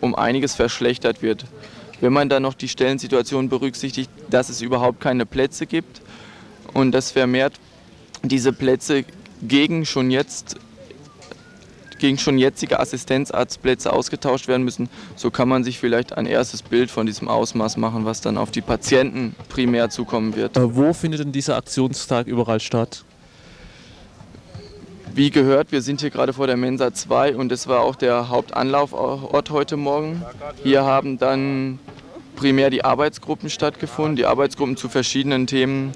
um 0.00 0.14
einiges 0.14 0.54
verschlechtert 0.54 1.22
wird. 1.22 1.44
Wenn 2.00 2.12
man 2.12 2.28
dann 2.28 2.42
noch 2.42 2.54
die 2.54 2.68
Stellensituation 2.68 3.48
berücksichtigt, 3.48 4.10
dass 4.30 4.48
es 4.48 4.60
überhaupt 4.60 5.00
keine 5.00 5.26
Plätze 5.26 5.66
gibt 5.66 6.02
und 6.72 6.92
dass 6.92 7.10
vermehrt 7.10 7.54
diese 8.22 8.52
Plätze 8.52 9.04
gegen 9.42 9.84
schon 9.86 10.10
jetzt 10.10 10.56
gegen 11.98 12.18
schon 12.18 12.36
jetzige 12.36 12.80
Assistenzarztplätze 12.80 13.92
ausgetauscht 13.92 14.48
werden 14.48 14.64
müssen, 14.64 14.90
so 15.16 15.30
kann 15.30 15.48
man 15.48 15.64
sich 15.64 15.78
vielleicht 15.78 16.12
ein 16.18 16.26
erstes 16.26 16.62
Bild 16.62 16.90
von 16.90 17.06
diesem 17.06 17.28
Ausmaß 17.28 17.76
machen, 17.76 18.04
was 18.04 18.20
dann 18.20 18.36
auf 18.36 18.50
die 18.50 18.60
Patienten 18.60 19.34
primär 19.48 19.88
zukommen 19.88 20.36
wird. 20.36 20.56
Äh, 20.56 20.76
wo 20.76 20.92
findet 20.92 21.20
denn 21.20 21.32
dieser 21.32 21.56
Aktionstag 21.56 22.26
überall 22.26 22.60
statt? 22.60 23.04
Wie 25.16 25.30
gehört, 25.30 25.70
wir 25.70 25.80
sind 25.80 26.00
hier 26.00 26.10
gerade 26.10 26.32
vor 26.32 26.48
der 26.48 26.56
Mensa 26.56 26.92
2 26.92 27.36
und 27.36 27.48
das 27.52 27.68
war 27.68 27.82
auch 27.82 27.94
der 27.94 28.30
Hauptanlaufort 28.30 29.48
heute 29.50 29.76
Morgen. 29.76 30.24
Hier 30.64 30.82
haben 30.82 31.18
dann 31.18 31.78
primär 32.34 32.68
die 32.68 32.84
Arbeitsgruppen 32.84 33.48
stattgefunden, 33.48 34.16
die 34.16 34.26
Arbeitsgruppen 34.26 34.76
zu 34.76 34.88
verschiedenen 34.88 35.46
Themen, 35.46 35.92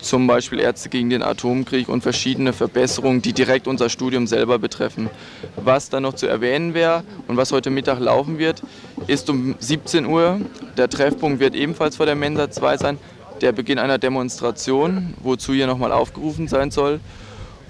zum 0.00 0.28
Beispiel 0.28 0.60
Ärzte 0.60 0.88
gegen 0.88 1.10
den 1.10 1.24
Atomkrieg 1.24 1.88
und 1.88 2.02
verschiedene 2.02 2.52
Verbesserungen, 2.52 3.22
die 3.22 3.32
direkt 3.32 3.66
unser 3.66 3.88
Studium 3.88 4.28
selber 4.28 4.60
betreffen. 4.60 5.10
Was 5.56 5.90
dann 5.90 6.04
noch 6.04 6.14
zu 6.14 6.28
erwähnen 6.28 6.72
wäre 6.72 7.02
und 7.26 7.36
was 7.36 7.50
heute 7.50 7.70
Mittag 7.70 7.98
laufen 7.98 8.38
wird, 8.38 8.62
ist 9.08 9.28
um 9.30 9.56
17 9.58 10.06
Uhr. 10.06 10.40
Der 10.76 10.88
Treffpunkt 10.88 11.40
wird 11.40 11.56
ebenfalls 11.56 11.96
vor 11.96 12.06
der 12.06 12.14
Mensa 12.14 12.48
2 12.48 12.76
sein. 12.76 12.98
Der 13.40 13.50
Beginn 13.50 13.80
einer 13.80 13.98
Demonstration, 13.98 15.14
wozu 15.24 15.54
hier 15.54 15.66
nochmal 15.66 15.90
aufgerufen 15.90 16.46
sein 16.46 16.70
soll. 16.70 17.00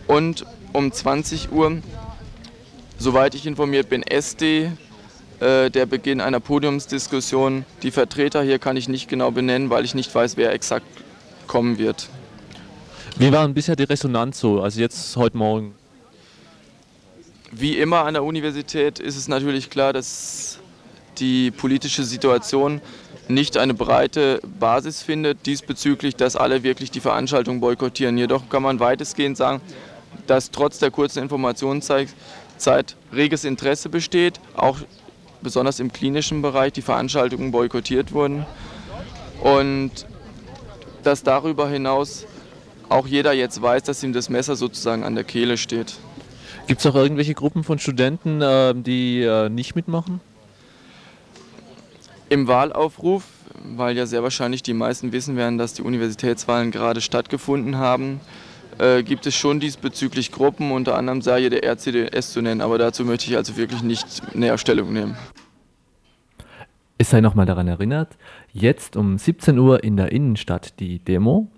Und 0.06 0.44
um 0.72 0.92
20 0.92 1.52
Uhr, 1.52 1.78
soweit 2.98 3.34
ich 3.34 3.46
informiert 3.46 3.88
bin, 3.88 4.02
SD, 4.02 4.72
äh, 5.40 5.70
der 5.70 5.86
Beginn 5.86 6.20
einer 6.20 6.40
Podiumsdiskussion. 6.40 7.64
Die 7.82 7.90
Vertreter 7.90 8.42
hier 8.42 8.58
kann 8.58 8.76
ich 8.76 8.88
nicht 8.88 9.08
genau 9.08 9.30
benennen, 9.30 9.70
weil 9.70 9.84
ich 9.84 9.94
nicht 9.94 10.14
weiß, 10.14 10.36
wer 10.36 10.52
exakt 10.52 10.86
kommen 11.46 11.78
wird. 11.78 12.08
Wie 13.16 13.32
war 13.32 13.44
denn 13.44 13.54
bisher 13.54 13.76
die 13.76 13.84
Resonanz 13.84 14.40
so, 14.40 14.62
also 14.62 14.80
jetzt 14.80 15.16
heute 15.16 15.36
Morgen? 15.36 15.74
Wie 17.52 17.78
immer 17.78 18.04
an 18.04 18.14
der 18.14 18.22
Universität 18.22 19.00
ist 19.00 19.16
es 19.16 19.26
natürlich 19.26 19.70
klar, 19.70 19.92
dass 19.92 20.58
die 21.18 21.50
politische 21.50 22.04
Situation 22.04 22.80
nicht 23.28 23.56
eine 23.56 23.74
breite 23.74 24.40
Basis 24.58 25.02
findet 25.02 25.46
diesbezüglich, 25.46 26.16
dass 26.16 26.36
alle 26.36 26.62
wirklich 26.62 26.90
die 26.90 27.00
Veranstaltung 27.00 27.60
boykottieren. 27.60 28.18
Jedoch 28.18 28.48
kann 28.48 28.62
man 28.62 28.80
weitestgehend 28.80 29.36
sagen, 29.36 29.60
dass 30.26 30.50
trotz 30.50 30.78
der 30.78 30.90
kurzen 30.90 31.22
Informationszeit 31.22 32.14
reges 33.12 33.44
Interesse 33.44 33.88
besteht, 33.88 34.40
auch 34.54 34.78
besonders 35.42 35.80
im 35.80 35.92
klinischen 35.92 36.42
Bereich 36.42 36.72
die 36.72 36.82
Veranstaltungen 36.82 37.50
boykottiert 37.50 38.12
wurden 38.12 38.44
und 39.42 40.06
dass 41.02 41.22
darüber 41.22 41.68
hinaus 41.68 42.26
auch 42.88 43.06
jeder 43.06 43.32
jetzt 43.32 43.62
weiß, 43.62 43.84
dass 43.84 44.02
ihm 44.02 44.12
das 44.12 44.28
Messer 44.28 44.56
sozusagen 44.56 45.04
an 45.04 45.14
der 45.14 45.24
Kehle 45.24 45.56
steht. 45.56 45.96
Gibt 46.66 46.80
es 46.80 46.86
auch 46.86 46.94
irgendwelche 46.94 47.34
Gruppen 47.34 47.64
von 47.64 47.78
Studenten, 47.78 48.42
äh, 48.42 48.74
die 48.74 49.22
äh, 49.22 49.48
nicht 49.48 49.74
mitmachen? 49.74 50.20
Im 52.28 52.46
Wahlaufruf, 52.46 53.24
weil 53.76 53.96
ja 53.96 54.06
sehr 54.06 54.22
wahrscheinlich 54.22 54.62
die 54.62 54.74
meisten 54.74 55.12
wissen 55.12 55.36
werden, 55.36 55.58
dass 55.58 55.74
die 55.74 55.82
Universitätswahlen 55.82 56.70
gerade 56.70 57.00
stattgefunden 57.00 57.78
haben, 57.78 58.20
äh, 58.80 59.02
gibt 59.02 59.26
es 59.26 59.34
schon 59.34 59.60
diesbezüglich 59.60 60.32
Gruppen, 60.32 60.72
unter 60.72 60.96
anderem 60.96 61.22
sei 61.22 61.40
hier 61.40 61.50
der 61.50 61.64
RCDS 61.64 62.32
zu 62.32 62.40
nennen, 62.40 62.60
aber 62.60 62.78
dazu 62.78 63.04
möchte 63.04 63.30
ich 63.30 63.36
also 63.36 63.56
wirklich 63.56 63.82
nicht 63.82 64.34
näher 64.34 64.58
Stellung 64.58 64.92
nehmen. 64.92 65.16
Es 66.98 67.10
sei 67.10 67.20
nochmal 67.20 67.46
daran 67.46 67.68
erinnert, 67.68 68.16
jetzt 68.52 68.96
um 68.96 69.16
17 69.16 69.58
Uhr 69.58 69.84
in 69.84 69.96
der 69.96 70.12
Innenstadt 70.12 70.80
die 70.80 70.98
Demo 70.98 71.48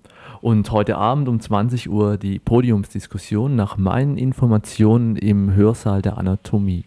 und 0.40 0.70
heute 0.70 0.96
Abend 0.96 1.28
um 1.28 1.40
20 1.40 1.88
Uhr 1.88 2.16
die 2.16 2.38
Podiumsdiskussion 2.38 3.54
nach 3.54 3.76
meinen 3.76 4.18
Informationen 4.18 5.16
im 5.16 5.54
Hörsaal 5.54 6.02
der 6.02 6.18
Anatomie. 6.18 6.84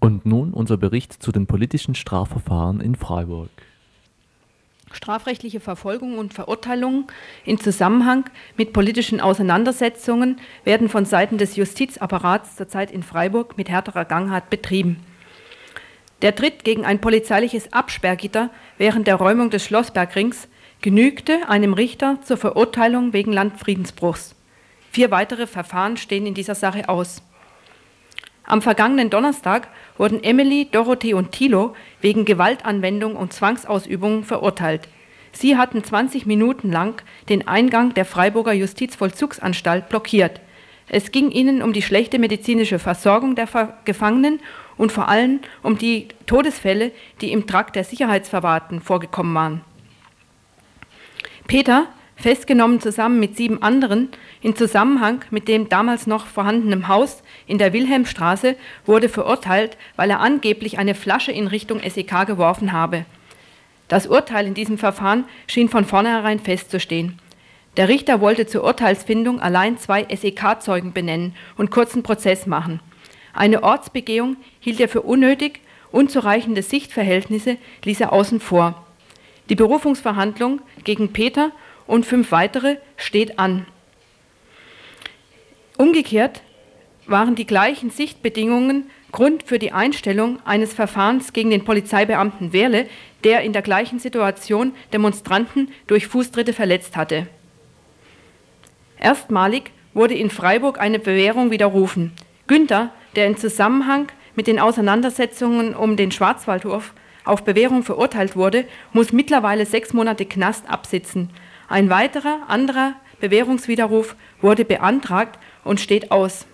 Und 0.00 0.24
nun 0.24 0.52
unser 0.52 0.76
Bericht 0.76 1.12
zu 1.22 1.30
den 1.30 1.46
politischen 1.46 1.94
Strafverfahren 1.94 2.80
in 2.80 2.94
Freiburg. 2.94 3.50
Strafrechtliche 4.92 5.60
Verfolgung 5.60 6.18
und 6.18 6.34
Verurteilung 6.34 7.06
in 7.44 7.58
Zusammenhang 7.58 8.24
mit 8.56 8.72
politischen 8.72 9.20
Auseinandersetzungen 9.20 10.40
werden 10.64 10.88
von 10.88 11.04
Seiten 11.04 11.38
des 11.38 11.54
Justizapparats 11.54 12.56
zurzeit 12.56 12.90
in 12.90 13.04
Freiburg 13.04 13.56
mit 13.56 13.68
härterer 13.68 14.04
Gangart 14.04 14.50
betrieben. 14.50 15.04
Der 16.22 16.34
Tritt 16.34 16.64
gegen 16.64 16.84
ein 16.84 17.00
polizeiliches 17.00 17.72
Absperrgitter 17.72 18.50
während 18.78 19.06
der 19.06 19.14
Räumung 19.14 19.50
des 19.50 19.64
Schlossbergrings 19.64 20.48
genügte 20.82 21.48
einem 21.48 21.72
Richter 21.72 22.18
zur 22.22 22.36
Verurteilung 22.36 23.12
wegen 23.12 23.32
Landfriedensbruchs. 23.32 24.34
Vier 24.90 25.10
weitere 25.10 25.46
Verfahren 25.46 25.96
stehen 25.96 26.26
in 26.26 26.34
dieser 26.34 26.56
Sache 26.56 26.88
aus. 26.88 27.22
Am 28.50 28.62
vergangenen 28.62 29.10
Donnerstag 29.10 29.68
wurden 29.96 30.24
Emily, 30.24 30.66
Dorothee 30.72 31.14
und 31.14 31.30
Thilo 31.30 31.76
wegen 32.00 32.24
Gewaltanwendung 32.24 33.14
und 33.14 33.32
Zwangsausübung 33.32 34.24
verurteilt. 34.24 34.88
Sie 35.30 35.56
hatten 35.56 35.84
20 35.84 36.26
Minuten 36.26 36.72
lang 36.72 37.00
den 37.28 37.46
Eingang 37.46 37.94
der 37.94 38.04
Freiburger 38.04 38.52
Justizvollzugsanstalt 38.52 39.88
blockiert. 39.88 40.40
Es 40.88 41.12
ging 41.12 41.30
ihnen 41.30 41.62
um 41.62 41.72
die 41.72 41.80
schlechte 41.80 42.18
medizinische 42.18 42.80
Versorgung 42.80 43.36
der 43.36 43.46
Gefangenen 43.84 44.40
und 44.76 44.90
vor 44.90 45.06
allem 45.06 45.38
um 45.62 45.78
die 45.78 46.08
Todesfälle, 46.26 46.90
die 47.20 47.30
im 47.30 47.46
Trakt 47.46 47.76
der 47.76 47.84
Sicherheitsverwahrten 47.84 48.80
vorgekommen 48.80 49.32
waren. 49.32 49.60
Peter, 51.46 51.86
festgenommen 52.20 52.80
zusammen 52.80 53.18
mit 53.18 53.36
sieben 53.36 53.62
anderen 53.62 54.10
in 54.42 54.54
Zusammenhang 54.54 55.24
mit 55.30 55.48
dem 55.48 55.68
damals 55.68 56.06
noch 56.06 56.26
vorhandenen 56.26 56.86
Haus 56.86 57.22
in 57.46 57.58
der 57.58 57.72
Wilhelmstraße, 57.72 58.56
wurde 58.86 59.08
verurteilt, 59.08 59.76
weil 59.96 60.10
er 60.10 60.20
angeblich 60.20 60.78
eine 60.78 60.94
Flasche 60.94 61.32
in 61.32 61.46
Richtung 61.46 61.80
SEK 61.80 62.26
geworfen 62.26 62.72
habe. 62.72 63.06
Das 63.88 64.06
Urteil 64.06 64.46
in 64.46 64.54
diesem 64.54 64.78
Verfahren 64.78 65.24
schien 65.46 65.68
von 65.68 65.84
vornherein 65.84 66.38
festzustehen. 66.38 67.18
Der 67.76 67.88
Richter 67.88 68.20
wollte 68.20 68.46
zur 68.46 68.64
Urteilsfindung 68.64 69.40
allein 69.40 69.78
zwei 69.78 70.04
SEK-Zeugen 70.14 70.92
benennen 70.92 71.34
und 71.56 71.70
kurzen 71.70 72.02
Prozess 72.02 72.46
machen. 72.46 72.80
Eine 73.32 73.62
Ortsbegehung 73.62 74.36
hielt 74.60 74.80
er 74.80 74.88
für 74.88 75.02
unnötig, 75.02 75.60
unzureichende 75.90 76.62
Sichtverhältnisse 76.62 77.56
ließ 77.84 78.00
er 78.00 78.12
außen 78.12 78.40
vor. 78.40 78.86
Die 79.48 79.56
Berufungsverhandlung 79.56 80.60
gegen 80.84 81.12
Peter 81.12 81.52
und 81.90 82.06
fünf 82.06 82.30
weitere 82.32 82.76
steht 82.96 83.38
an. 83.38 83.66
Umgekehrt 85.76 86.42
waren 87.06 87.34
die 87.34 87.46
gleichen 87.46 87.90
Sichtbedingungen 87.90 88.90
Grund 89.10 89.42
für 89.42 89.58
die 89.58 89.72
Einstellung 89.72 90.38
eines 90.46 90.72
Verfahrens 90.72 91.32
gegen 91.32 91.50
den 91.50 91.64
Polizeibeamten 91.64 92.52
Wehrle, 92.52 92.86
der 93.24 93.40
in 93.40 93.52
der 93.52 93.62
gleichen 93.62 93.98
Situation 93.98 94.72
Demonstranten 94.92 95.72
durch 95.88 96.06
Fußtritte 96.06 96.52
verletzt 96.52 96.96
hatte. 96.96 97.26
Erstmalig 99.00 99.72
wurde 99.92 100.14
in 100.14 100.30
Freiburg 100.30 100.78
eine 100.78 101.00
Bewährung 101.00 101.50
widerrufen. 101.50 102.12
Günther, 102.46 102.92
der 103.16 103.26
in 103.26 103.36
Zusammenhang 103.36 104.06
mit 104.36 104.46
den 104.46 104.60
Auseinandersetzungen 104.60 105.74
um 105.74 105.96
den 105.96 106.12
Schwarzwaldhof 106.12 106.94
auf 107.24 107.42
Bewährung 107.42 107.82
verurteilt 107.82 108.36
wurde, 108.36 108.64
muss 108.92 109.12
mittlerweile 109.12 109.66
sechs 109.66 109.92
Monate 109.92 110.24
Knast 110.24 110.68
absitzen. 110.68 111.30
Ein 111.70 111.88
weiterer, 111.88 112.40
anderer 112.48 112.94
Bewährungswiderruf 113.20 114.16
wurde 114.40 114.64
beantragt 114.64 115.38
und 115.62 115.78
steht 115.78 116.10
aus. 116.10 116.44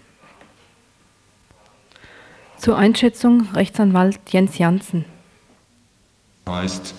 Zur 2.59 2.77
Einschätzung 2.77 3.49
Rechtsanwalt 3.55 4.21
Jens 4.29 4.59
Janssen. 4.59 5.07
Heißt, 6.47 6.95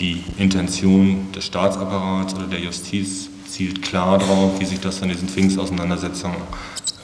die 0.00 0.24
Intention 0.36 1.30
des 1.30 1.46
Staatsapparats 1.46 2.34
oder 2.34 2.48
der 2.48 2.58
Justiz 2.58 3.30
zielt 3.46 3.82
klar 3.82 4.18
darauf, 4.18 4.58
wie 4.58 4.64
sich 4.64 4.80
das 4.80 5.00
in 5.00 5.08
diesen 5.08 5.28
Pfingstauseinandersetzungen 5.28 6.38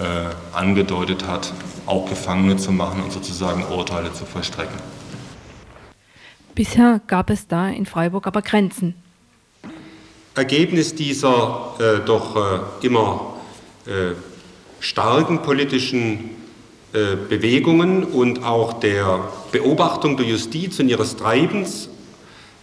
äh, 0.00 0.34
angedeutet 0.52 1.28
hat, 1.28 1.52
auch 1.86 2.08
Gefangene 2.08 2.56
zu 2.56 2.72
machen 2.72 3.02
und 3.04 3.12
sozusagen 3.12 3.64
Urteile 3.66 4.12
zu 4.12 4.24
vollstrecken. 4.24 4.76
Bisher 6.56 7.00
gab 7.06 7.30
es 7.30 7.46
da 7.46 7.68
in 7.68 7.86
Freiburg 7.86 8.26
aber 8.26 8.42
Grenzen. 8.42 8.94
Ergebnis 10.36 10.94
dieser 10.94 11.74
äh, 11.78 12.06
doch 12.06 12.36
äh, 12.36 12.86
immer 12.86 13.36
äh, 13.86 14.14
starken 14.80 15.42
politischen 15.42 16.30
äh, 16.92 17.16
Bewegungen 17.28 18.04
und 18.04 18.44
auch 18.44 18.74
der 18.74 19.28
Beobachtung 19.50 20.16
der 20.16 20.26
Justiz 20.26 20.78
und 20.78 20.88
ihres 20.88 21.16
Treibens 21.16 21.88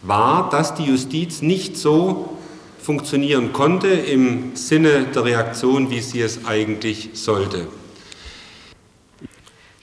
war, 0.03 0.49
dass 0.49 0.75
die 0.75 0.83
Justiz 0.83 1.41
nicht 1.41 1.75
so 1.75 2.37
funktionieren 2.79 3.53
konnte 3.53 3.87
im 3.87 4.55
Sinne 4.55 5.05
der 5.05 5.23
Reaktion, 5.25 5.89
wie 5.89 6.01
sie 6.01 6.21
es 6.21 6.45
eigentlich 6.45 7.09
sollte. 7.13 7.67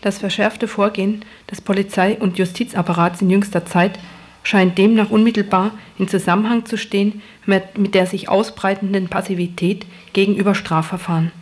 Das 0.00 0.18
verschärfte 0.18 0.68
Vorgehen 0.68 1.24
des 1.50 1.61
Polizei- 1.61 2.18
und 2.18 2.38
Justizapparats 2.38 3.20
in 3.20 3.31
jüngster 3.31 3.66
Zeit 3.66 3.98
scheint 4.42 4.79
demnach 4.79 5.11
unmittelbar 5.11 5.72
in 5.98 6.09
Zusammenhang 6.09 6.64
zu 6.64 6.76
stehen 6.76 7.22
mit 7.46 7.94
der 7.94 8.07
sich 8.07 8.29
ausbreitenden 8.29 9.09
Passivität 9.09 9.87
gegenüber 10.12 10.55
Strafverfahren. 10.55 11.33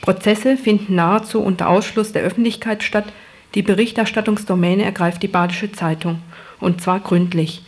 Prozesse 0.00 0.56
finden 0.56 0.94
nahezu 0.94 1.40
unter 1.40 1.68
Ausschluss 1.68 2.12
der 2.12 2.22
Öffentlichkeit 2.22 2.82
statt, 2.82 3.12
die 3.54 3.62
Berichterstattungsdomäne 3.62 4.84
ergreift 4.84 5.22
die 5.22 5.28
Badische 5.28 5.72
Zeitung, 5.72 6.20
und 6.60 6.80
zwar 6.80 7.00
gründlich. 7.00 7.62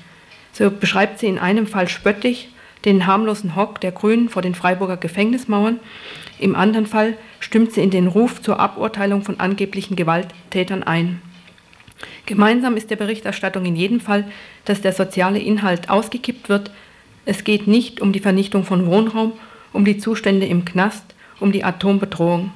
So 0.53 0.71
beschreibt 0.71 1.19
sie 1.19 1.27
in 1.27 1.39
einem 1.39 1.67
Fall 1.67 1.89
spöttisch 1.89 2.49
den 2.85 3.07
harmlosen 3.07 3.57
Hock 3.57 3.81
der 3.81 3.93
Grünen 3.93 4.29
vor 4.29 4.43
den 4.43 4.55
Freiburger 4.55 4.97
Gefängnismauern, 4.97 5.81
im 6.39 6.57
anderen 6.57 6.87
Fall 6.87 7.17
stimmt 7.39 7.73
sie 7.73 7.83
in 7.83 7.91
den 7.91 8.07
Ruf 8.07 8.41
zur 8.41 8.59
Aburteilung 8.59 9.23
von 9.23 9.39
angeblichen 9.41 9.97
Gewalttätern 9.97 10.83
ein. 10.83 11.21
Gemeinsam 12.31 12.77
ist 12.77 12.91
der 12.91 12.97
Berichterstattung 12.97 13.65
in 13.65 13.75
jedem 13.75 13.99
Fall, 13.99 14.25
dass 14.65 14.81
der 14.81 14.93
soziale 14.93 15.41
Inhalt 15.41 15.91
ausgekippt 15.91 16.49
wird. 16.49 16.71
Es 17.25 17.43
geht 17.43 17.67
nicht 17.67 18.01
um 18.01 18.13
die 18.13 18.21
Vernichtung 18.21 18.63
von 18.63 18.87
Wohnraum, 18.87 19.33
um 19.73 19.85
die 19.85 19.99
Zustände 19.99 20.47
im 20.47 20.65
Knast, 20.65 21.03
um 21.41 21.51
die 21.51 21.65
Atombedrohung. 21.65 22.53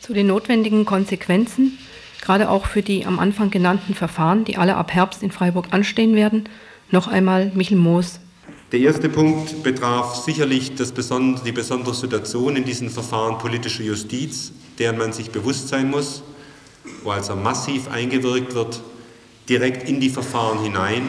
Zu 0.00 0.14
den 0.14 0.28
notwendigen 0.28 0.86
Konsequenzen, 0.86 1.76
gerade 2.22 2.48
auch 2.48 2.64
für 2.64 2.80
die 2.80 3.04
am 3.04 3.18
Anfang 3.18 3.50
genannten 3.50 3.92
Verfahren, 3.92 4.46
die 4.46 4.56
alle 4.56 4.76
ab 4.76 4.94
Herbst 4.94 5.22
in 5.22 5.30
Freiburg 5.30 5.66
anstehen 5.70 6.14
werden, 6.14 6.44
noch 6.90 7.06
einmal 7.06 7.52
Michel 7.54 7.76
Moos. 7.76 8.18
Der 8.72 8.80
erste 8.80 9.10
Punkt 9.10 9.62
betraf 9.62 10.14
sicherlich 10.14 10.74
besondere, 10.74 11.44
die 11.44 11.52
besondere 11.52 11.92
Situation 11.92 12.56
in 12.56 12.64
diesen 12.64 12.88
Verfahren 12.88 13.36
politischer 13.36 13.82
Justiz, 13.82 14.52
deren 14.78 14.96
man 14.96 15.12
sich 15.12 15.30
bewusst 15.30 15.68
sein 15.68 15.90
muss 15.90 16.22
wo 17.04 17.10
also 17.10 17.36
massiv 17.36 17.88
eingewirkt 17.88 18.54
wird, 18.54 18.80
direkt 19.48 19.88
in 19.88 20.00
die 20.00 20.10
Verfahren 20.10 20.62
hinein. 20.62 21.08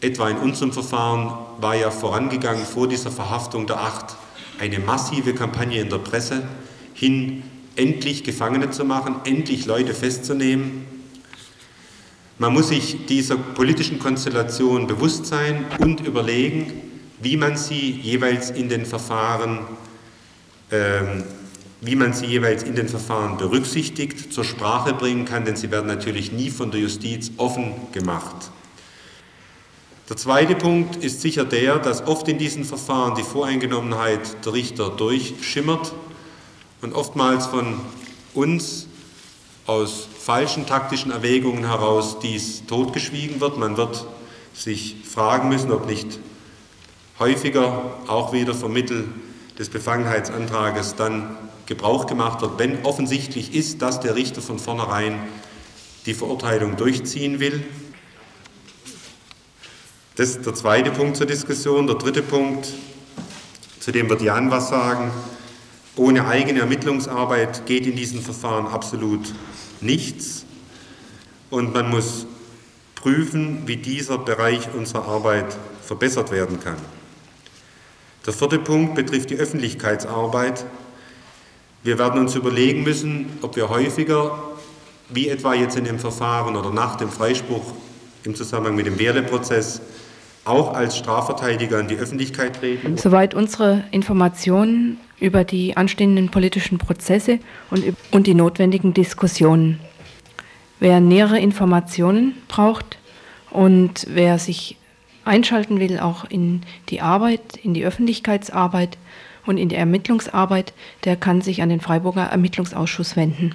Etwa 0.00 0.28
in 0.28 0.38
unserem 0.38 0.72
Verfahren 0.72 1.32
war 1.60 1.74
ja 1.74 1.90
vorangegangen 1.90 2.64
vor 2.64 2.88
dieser 2.88 3.10
Verhaftung 3.10 3.66
der 3.66 3.80
Acht 3.80 4.16
eine 4.58 4.78
massive 4.78 5.34
Kampagne 5.34 5.80
in 5.80 5.90
der 5.90 5.98
Presse 5.98 6.42
hin, 6.94 7.42
endlich 7.76 8.24
Gefangene 8.24 8.70
zu 8.70 8.84
machen, 8.84 9.16
endlich 9.24 9.66
Leute 9.66 9.94
festzunehmen. 9.94 10.86
Man 12.38 12.52
muss 12.52 12.68
sich 12.68 13.06
dieser 13.06 13.36
politischen 13.36 13.98
Konstellation 13.98 14.86
bewusst 14.86 15.26
sein 15.26 15.66
und 15.78 16.00
überlegen, 16.00 16.72
wie 17.20 17.36
man 17.36 17.56
sie 17.56 17.90
jeweils 17.90 18.50
in 18.50 18.68
den 18.68 18.86
Verfahren 18.86 19.60
ähm, 20.70 21.24
wie 21.84 21.96
man 21.96 22.12
sie 22.12 22.26
jeweils 22.26 22.62
in 22.62 22.74
den 22.74 22.88
Verfahren 22.88 23.36
berücksichtigt, 23.36 24.32
zur 24.32 24.44
Sprache 24.44 24.94
bringen 24.94 25.24
kann, 25.24 25.44
denn 25.44 25.56
sie 25.56 25.70
werden 25.70 25.86
natürlich 25.86 26.32
nie 26.32 26.50
von 26.50 26.70
der 26.70 26.80
Justiz 26.80 27.32
offen 27.36 27.74
gemacht. 27.92 28.50
Der 30.08 30.16
zweite 30.16 30.54
Punkt 30.54 30.96
ist 30.96 31.20
sicher 31.20 31.44
der, 31.44 31.78
dass 31.78 32.06
oft 32.06 32.28
in 32.28 32.38
diesen 32.38 32.64
Verfahren 32.64 33.14
die 33.14 33.22
Voreingenommenheit 33.22 34.44
der 34.44 34.52
Richter 34.52 34.90
durchschimmert 34.90 35.92
und 36.82 36.94
oftmals 36.94 37.46
von 37.46 37.80
uns 38.34 38.86
aus 39.66 40.06
falschen 40.18 40.66
taktischen 40.66 41.10
Erwägungen 41.10 41.66
heraus 41.66 42.18
dies 42.18 42.66
totgeschwiegen 42.66 43.40
wird. 43.40 43.56
Man 43.56 43.78
wird 43.78 44.06
sich 44.52 44.96
fragen 45.10 45.48
müssen, 45.48 45.72
ob 45.72 45.86
nicht 45.86 46.18
häufiger 47.18 47.94
auch 48.06 48.32
wieder 48.32 48.54
vom 48.54 48.72
Mittel 48.72 49.08
des 49.58 49.70
Befangenheitsantrages 49.70 50.96
dann 50.96 51.36
Gebrauch 51.66 52.06
gemacht 52.06 52.40
wird, 52.40 52.58
wenn 52.58 52.84
offensichtlich 52.84 53.54
ist, 53.54 53.82
dass 53.82 54.00
der 54.00 54.14
Richter 54.14 54.42
von 54.42 54.58
vornherein 54.58 55.18
die 56.06 56.14
Verurteilung 56.14 56.76
durchziehen 56.76 57.40
will. 57.40 57.64
Das 60.16 60.30
ist 60.30 60.46
der 60.46 60.54
zweite 60.54 60.90
Punkt 60.90 61.16
zur 61.16 61.26
Diskussion. 61.26 61.86
Der 61.86 61.96
dritte 61.96 62.22
Punkt, 62.22 62.68
zu 63.80 63.90
dem 63.90 64.08
wird 64.08 64.22
Jan 64.22 64.50
was 64.50 64.68
sagen. 64.68 65.10
Ohne 65.96 66.26
eigene 66.26 66.60
Ermittlungsarbeit 66.60 67.66
geht 67.66 67.86
in 67.86 67.96
diesen 67.96 68.20
Verfahren 68.20 68.66
absolut 68.66 69.32
nichts. 69.80 70.44
Und 71.50 71.72
man 71.72 71.90
muss 71.90 72.26
prüfen, 72.94 73.66
wie 73.66 73.76
dieser 73.76 74.18
Bereich 74.18 74.72
unserer 74.74 75.06
Arbeit 75.06 75.56
verbessert 75.82 76.30
werden 76.30 76.60
kann. 76.60 76.76
Der 78.26 78.32
vierte 78.32 78.58
Punkt 78.58 78.94
betrifft 78.94 79.30
die 79.30 79.36
Öffentlichkeitsarbeit. 79.36 80.64
Wir 81.84 81.98
werden 81.98 82.18
uns 82.18 82.34
überlegen 82.34 82.82
müssen, 82.82 83.26
ob 83.42 83.56
wir 83.56 83.68
häufiger, 83.68 84.38
wie 85.10 85.28
etwa 85.28 85.52
jetzt 85.52 85.76
in 85.76 85.84
dem 85.84 85.98
Verfahren 85.98 86.56
oder 86.56 86.70
nach 86.70 86.96
dem 86.96 87.10
Freispruch 87.10 87.74
im 88.24 88.34
Zusammenhang 88.34 88.74
mit 88.74 88.86
dem 88.86 88.98
Wehrle-Prozess, 88.98 89.82
auch 90.46 90.72
als 90.72 90.96
Strafverteidiger 90.96 91.78
in 91.78 91.88
die 91.88 91.96
Öffentlichkeit 91.96 92.56
treten. 92.56 92.96
Soweit 92.96 93.34
unsere 93.34 93.84
Informationen 93.90 94.98
über 95.20 95.44
die 95.44 95.76
anstehenden 95.76 96.30
politischen 96.30 96.78
Prozesse 96.78 97.38
und, 97.70 97.84
und 98.12 98.26
die 98.26 98.34
notwendigen 98.34 98.94
Diskussionen. 98.94 99.78
Wer 100.80 101.00
nähere 101.00 101.38
Informationen 101.38 102.32
braucht 102.48 102.96
und 103.50 104.06
wer 104.08 104.38
sich 104.38 104.78
einschalten 105.26 105.80
will, 105.80 105.98
auch 106.00 106.24
in 106.30 106.62
die 106.88 107.02
Arbeit, 107.02 107.58
in 107.62 107.74
die 107.74 107.84
Öffentlichkeitsarbeit, 107.84 108.96
und 109.46 109.58
in 109.58 109.68
die 109.68 109.76
Ermittlungsarbeit, 109.76 110.72
der 111.04 111.16
kann 111.16 111.40
sich 111.40 111.62
an 111.62 111.68
den 111.68 111.80
Freiburger 111.80 112.24
Ermittlungsausschuss 112.24 113.16
wenden. 113.16 113.54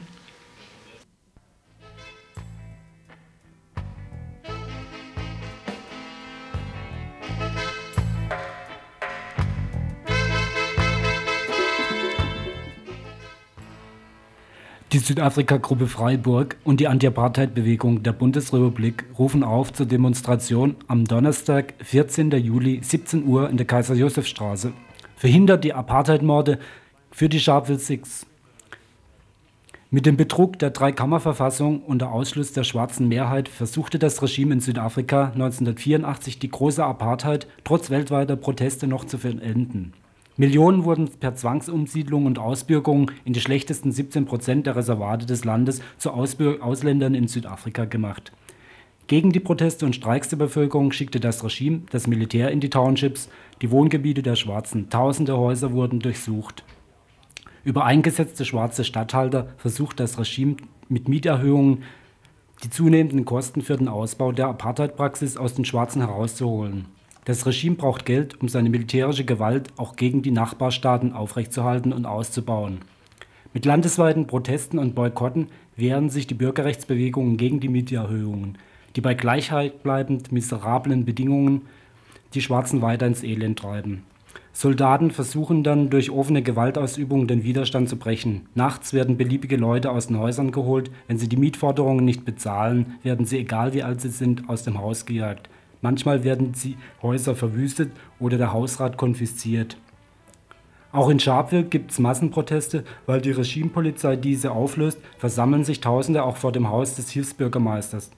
Die 14.91 14.97
Südafrika-Gruppe 14.97 15.85
Freiburg 15.85 16.57
und 16.63 16.79
die 16.79 16.87
Anti-Apartheid-Bewegung 16.87 18.01
der 18.01 18.11
Bundesrepublik 18.11 19.05
rufen 19.19 19.43
auf 19.43 19.71
zur 19.71 19.85
Demonstration 19.85 20.77
am 20.87 21.05
Donnerstag, 21.05 21.75
14. 21.83 22.31
Juli, 22.31 22.79
17 22.81 23.23
Uhr 23.27 23.51
in 23.51 23.57
der 23.57 23.67
Kaiser-Josef-Straße. 23.67 24.73
Verhindert 25.19 25.65
die 25.65 25.73
Apartheid-Morde 25.73 26.59
für 27.11 27.27
die 27.27 27.41
Sharpeville 27.41 27.77
Six. 27.77 28.25
Mit 29.91 30.05
dem 30.05 30.15
Betrug 30.15 30.57
der 30.59 30.69
Dreikammerverfassung 30.69 31.81
und 31.81 31.99
der 31.99 32.13
Ausschluss 32.13 32.53
der 32.53 32.63
schwarzen 32.63 33.09
Mehrheit 33.09 33.49
versuchte 33.49 33.99
das 33.99 34.21
Regime 34.21 34.53
in 34.53 34.61
Südafrika 34.61 35.31
1984 35.33 36.39
die 36.39 36.49
große 36.49 36.81
Apartheid 36.81 37.47
trotz 37.65 37.89
weltweiter 37.89 38.37
Proteste 38.37 38.87
noch 38.87 39.03
zu 39.03 39.17
vollenden. 39.17 39.91
Millionen 40.37 40.85
wurden 40.85 41.09
per 41.09 41.35
Zwangsumsiedlung 41.35 42.25
und 42.25 42.39
Ausbürgerung 42.39 43.11
in 43.25 43.33
die 43.33 43.41
schlechtesten 43.41 43.91
17 43.91 44.25
Prozent 44.25 44.67
der 44.67 44.77
Reservate 44.77 45.25
des 45.25 45.43
Landes 45.43 45.81
zu 45.97 46.11
Ausbür 46.11 46.63
Ausländern 46.63 47.13
in 47.13 47.27
Südafrika 47.27 47.83
gemacht. 47.83 48.31
Gegen 49.09 49.31
die 49.31 49.39
Proteste 49.39 49.87
und 49.87 49.95
Streiks 49.95 50.29
der 50.29 50.37
Bevölkerung 50.37 50.91
schickte 50.91 51.19
das 51.19 51.43
Regime 51.43 51.81
das 51.89 52.05
Militär 52.05 52.51
in 52.51 52.59
die 52.59 52.69
Townships, 52.69 53.27
die 53.61 53.71
Wohngebiete 53.71 54.23
der 54.23 54.35
Schwarzen. 54.35 54.89
Tausende 54.89 55.37
Häuser 55.37 55.73
wurden 55.73 55.99
durchsucht. 55.99 56.63
Über 57.63 57.85
eingesetzte 57.85 58.45
schwarze 58.45 58.83
Statthalter 58.83 59.47
versucht 59.57 59.99
das 59.99 60.17
Regime 60.17 60.57
mit 60.87 61.09
Mieterhöhungen 61.09 61.83
die 62.63 62.69
zunehmenden 62.69 63.25
Kosten 63.25 63.61
für 63.61 63.77
den 63.77 63.87
Ausbau 63.87 64.31
der 64.31 64.47
Apartheidpraxis 64.47 65.37
aus 65.37 65.53
den 65.53 65.65
Schwarzen 65.65 66.01
herauszuholen. 66.01 66.85
Das 67.25 67.45
Regime 67.45 67.75
braucht 67.75 68.05
Geld, 68.05 68.41
um 68.41 68.49
seine 68.49 68.69
militärische 68.69 69.23
Gewalt 69.23 69.69
auch 69.77 69.95
gegen 69.95 70.21
die 70.21 70.31
Nachbarstaaten 70.31 71.13
aufrechtzuerhalten 71.13 71.93
und 71.93 72.05
auszubauen. 72.05 72.79
Mit 73.53 73.65
landesweiten 73.65 74.27
Protesten 74.27 74.79
und 74.79 74.95
Boykotten 74.95 75.47
wehren 75.75 76.09
sich 76.09 76.27
die 76.27 76.33
Bürgerrechtsbewegungen 76.33 77.37
gegen 77.37 77.59
die 77.59 77.69
Mieterhöhungen, 77.69 78.57
die 78.95 79.01
bei 79.01 79.13
gleichbleibend 79.13 80.31
miserablen 80.31 81.05
Bedingungen 81.05 81.63
die 82.33 82.41
Schwarzen 82.41 82.81
weiter 82.81 83.07
ins 83.07 83.23
Elend 83.23 83.59
treiben. 83.59 84.03
Soldaten 84.51 85.11
versuchen 85.11 85.63
dann 85.63 85.89
durch 85.89 86.11
offene 86.11 86.41
Gewaltausübung 86.41 87.27
den 87.27 87.43
Widerstand 87.43 87.87
zu 87.87 87.97
brechen. 87.97 88.47
Nachts 88.55 88.93
werden 88.93 89.15
beliebige 89.15 89.57
Leute 89.57 89.91
aus 89.91 90.07
den 90.07 90.19
Häusern 90.19 90.51
geholt. 90.51 90.91
Wenn 91.07 91.17
sie 91.17 91.29
die 91.29 91.37
Mietforderungen 91.37 92.03
nicht 92.03 92.25
bezahlen, 92.25 92.97
werden 93.03 93.25
sie, 93.25 93.37
egal 93.37 93.73
wie 93.73 93.83
alt 93.83 94.01
sie 94.01 94.09
sind, 94.09 94.49
aus 94.49 94.63
dem 94.63 94.79
Haus 94.79 95.05
gejagt. 95.05 95.49
Manchmal 95.81 96.23
werden 96.23 96.51
die 96.51 96.75
Häuser 97.01 97.35
verwüstet 97.35 97.91
oder 98.19 98.37
der 98.37 98.51
Hausrat 98.51 98.97
konfisziert. 98.97 99.77
Auch 100.91 101.09
in 101.09 101.19
Sharpeville 101.19 101.63
gibt 101.63 101.91
es 101.91 101.99
Massenproteste, 101.99 102.83
weil 103.05 103.21
die 103.21 103.31
Regimepolizei 103.31 104.15
diese 104.15 104.51
auflöst, 104.51 104.99
versammeln 105.19 105.63
sich 105.63 105.81
Tausende 105.81 106.23
auch 106.23 106.35
vor 106.35 106.51
dem 106.51 106.69
Haus 106.69 106.95
des 106.95 107.11
Hilfsbürgermeisters. 107.11 108.09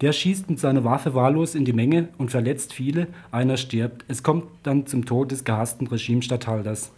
Der 0.00 0.12
schießt 0.12 0.48
mit 0.48 0.60
seiner 0.60 0.84
Waffe 0.84 1.14
wahllos 1.14 1.56
in 1.56 1.64
die 1.64 1.72
Menge 1.72 2.08
und 2.18 2.30
verletzt 2.30 2.72
viele, 2.72 3.08
einer 3.32 3.56
stirbt. 3.56 4.04
Es 4.06 4.22
kommt 4.22 4.44
dann 4.62 4.86
zum 4.86 5.04
Tod 5.04 5.32
des 5.32 5.42
gehassten 5.44 5.88
Regimestatthalters. 5.88 6.92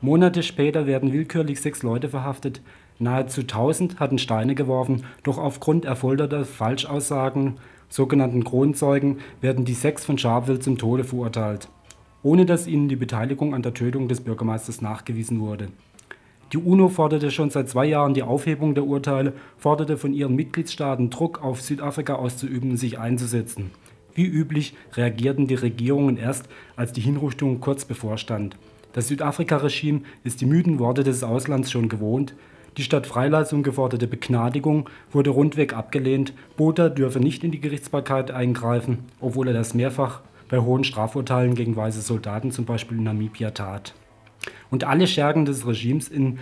Monate 0.00 0.42
später 0.42 0.86
werden 0.86 1.12
willkürlich 1.12 1.60
sechs 1.60 1.82
Leute 1.82 2.08
verhaftet. 2.08 2.62
Nahezu 2.98 3.42
tausend 3.42 4.00
hatten 4.00 4.18
Steine 4.18 4.54
geworfen, 4.54 5.04
doch 5.24 5.36
aufgrund 5.38 5.84
erfolterter 5.84 6.44
Falschaussagen 6.44 7.56
sogenannten 7.90 8.44
Kronzeugen, 8.44 9.18
werden 9.40 9.64
die 9.64 9.74
sechs 9.74 10.04
von 10.04 10.18
Sharpeville 10.18 10.60
zum 10.60 10.78
Tode 10.78 11.04
verurteilt, 11.04 11.68
ohne 12.22 12.46
dass 12.46 12.66
ihnen 12.66 12.88
die 12.88 12.96
Beteiligung 12.96 13.54
an 13.54 13.62
der 13.62 13.74
Tötung 13.74 14.08
des 14.08 14.20
Bürgermeisters 14.20 14.80
nachgewiesen 14.80 15.40
wurde. 15.40 15.68
Die 16.52 16.58
UNO 16.58 16.88
forderte 16.88 17.30
schon 17.30 17.50
seit 17.50 17.68
zwei 17.68 17.84
Jahren 17.84 18.14
die 18.14 18.22
Aufhebung 18.22 18.74
der 18.74 18.84
Urteile, 18.84 19.34
forderte 19.58 19.98
von 19.98 20.14
ihren 20.14 20.34
Mitgliedstaaten 20.34 21.10
Druck 21.10 21.42
auf 21.42 21.60
Südafrika 21.60 22.14
auszuüben 22.14 22.70
und 22.70 22.76
sich 22.78 22.98
einzusetzen. 22.98 23.70
Wie 24.14 24.24
üblich 24.24 24.74
reagierten 24.94 25.46
die 25.46 25.54
Regierungen 25.54 26.16
erst, 26.16 26.48
als 26.74 26.92
die 26.92 27.02
Hinrichtung 27.02 27.60
kurz 27.60 27.84
bevorstand. 27.84 28.56
Das 28.94 29.08
Südafrika-Regime 29.08 30.00
ist 30.24 30.40
die 30.40 30.46
müden 30.46 30.78
Worte 30.78 31.04
des 31.04 31.22
Auslands 31.22 31.70
schon 31.70 31.90
gewohnt, 31.90 32.34
die 32.78 32.82
statt 32.82 33.06
Freilassung 33.06 33.62
geforderte 33.62 34.06
Begnadigung 34.06 34.88
wurde 35.12 35.30
rundweg 35.30 35.74
abgelehnt. 35.74 36.32
Botha 36.56 36.88
dürfe 36.88 37.20
nicht 37.20 37.44
in 37.44 37.50
die 37.50 37.60
Gerichtsbarkeit 37.60 38.30
eingreifen, 38.30 39.00
obwohl 39.20 39.48
er 39.48 39.54
das 39.54 39.74
mehrfach 39.74 40.20
bei 40.48 40.58
hohen 40.58 40.84
Strafurteilen 40.84 41.54
gegen 41.54 41.76
weiße 41.76 42.00
Soldaten, 42.00 42.52
zum 42.52 42.64
Beispiel 42.64 42.96
in 42.96 43.04
Namibia, 43.04 43.50
tat. 43.50 43.94
Und 44.70 44.84
alle 44.84 45.06
Schergen 45.06 45.44
des 45.44 45.66
Regimes 45.66 46.08
in, 46.08 46.38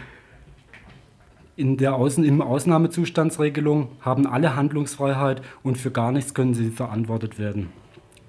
in 1.56 1.76
der 1.76 1.94
Außen, 1.94 2.24
im 2.24 2.42
Ausnahmezustandsregelung 2.42 3.88
haben 4.00 4.26
alle 4.26 4.56
Handlungsfreiheit 4.56 5.42
und 5.62 5.78
für 5.78 5.90
gar 5.90 6.12
nichts 6.12 6.34
können 6.34 6.54
sie 6.54 6.70
verantwortet 6.70 7.38
werden 7.38 7.68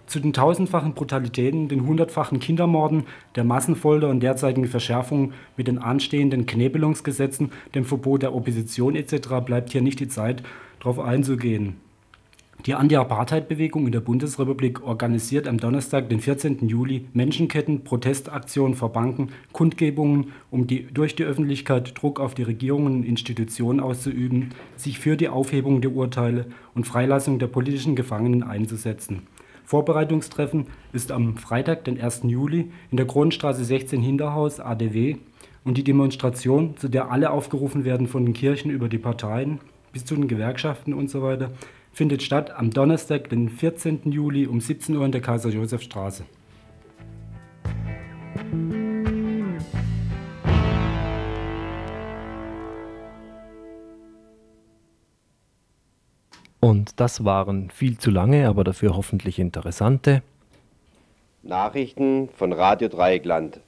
zu 0.08 0.22
den 0.22 0.34
tausendfachen 0.34 0.94
Brutalitäten, 0.94 1.68
den 1.68 1.86
hundertfachen 1.86 2.40
Kindermorden, 2.40 3.04
der 3.36 3.44
Massenfolter 3.44 4.10
und 4.10 4.22
derzeitigen 4.22 4.68
Verschärfungen 4.68 5.34
mit 5.58 5.68
den 5.68 5.78
anstehenden 5.78 6.46
Knebelungsgesetzen, 6.46 7.52
dem 7.76 7.86
Verbot 7.86 8.24
der 8.24 8.34
Opposition 8.34 8.96
etc. 8.96 9.28
bleibt 9.46 9.72
hier 9.72 9.82
nicht 9.82 10.00
die 10.00 10.08
Zeit, 10.08 10.44
darauf 10.80 11.00
einzugehen. 11.00 11.76
Die 12.66 12.74
Anti-Apartheid-Bewegung 12.74 13.86
in 13.86 13.92
der 13.92 14.02
Bundesrepublik 14.02 14.84
organisiert 14.84 15.48
am 15.48 15.58
Donnerstag, 15.58 16.10
den 16.10 16.20
14. 16.20 16.68
Juli, 16.68 17.06
Menschenketten, 17.14 17.84
Protestaktionen 17.84 18.76
vor 18.76 18.92
Banken, 18.92 19.30
Kundgebungen, 19.54 20.34
um 20.50 20.68
durch 20.68 21.16
die 21.16 21.24
Öffentlichkeit 21.24 21.94
Druck 21.96 22.20
auf 22.20 22.34
die 22.34 22.44
Regierungen 22.44 22.98
und 22.98 23.04
Institutionen 23.04 23.80
auszuüben, 23.80 24.50
sich 24.76 25.00
für 25.00 25.16
die 25.16 25.30
Aufhebung 25.30 25.82
der 25.82 25.92
Urteile 25.92 26.48
und 26.74 26.86
Freilassung 26.86 27.40
der 27.40 27.48
politischen 27.48 27.96
Gefangenen 27.96 28.44
einzusetzen. 28.44 29.22
Vorbereitungstreffen 29.64 30.66
ist 30.94 31.12
am 31.12 31.38
Freitag, 31.38 31.86
den 31.86 32.02
1. 32.02 32.24
Juli, 32.24 32.72
in 32.90 32.98
der 32.98 33.08
Kronenstraße 33.08 33.64
16 33.64 34.02
Hinterhaus 34.02 34.60
ADW 34.60 35.18
und 35.64 35.78
die 35.78 35.84
Demonstration, 35.84 36.76
zu 36.76 36.90
der 36.90 37.12
alle 37.12 37.30
aufgerufen 37.30 37.86
werden 37.86 38.08
von 38.08 38.26
den 38.26 38.34
Kirchen 38.34 38.72
über 38.72 38.90
die 38.90 38.98
Parteien 38.98 39.60
bis 39.94 40.06
zu 40.06 40.16
den 40.16 40.28
Gewerkschaften 40.28 40.94
usw., 40.94 41.38
so 41.40 41.48
findet 41.98 42.22
statt 42.22 42.52
am 42.52 42.70
Donnerstag, 42.70 43.28
den 43.30 43.50
14. 43.50 44.12
Juli 44.12 44.46
um 44.46 44.62
17 44.62 44.96
Uhr 44.96 45.04
in 45.04 45.12
der 45.12 45.20
Kaiser-Josef-Straße. 45.20 46.26
Und 56.60 57.00
das 57.00 57.26
waren 57.26 57.72
viel 57.72 57.98
zu 57.98 58.12
lange, 58.12 58.48
aber 58.48 58.64
dafür 58.64 58.96
hoffentlich 58.96 59.40
interessante 59.40 60.22
Nachrichten 61.42 62.30
von 62.30 62.54
Radio 62.54 62.90
Dreieckland. 62.90 63.60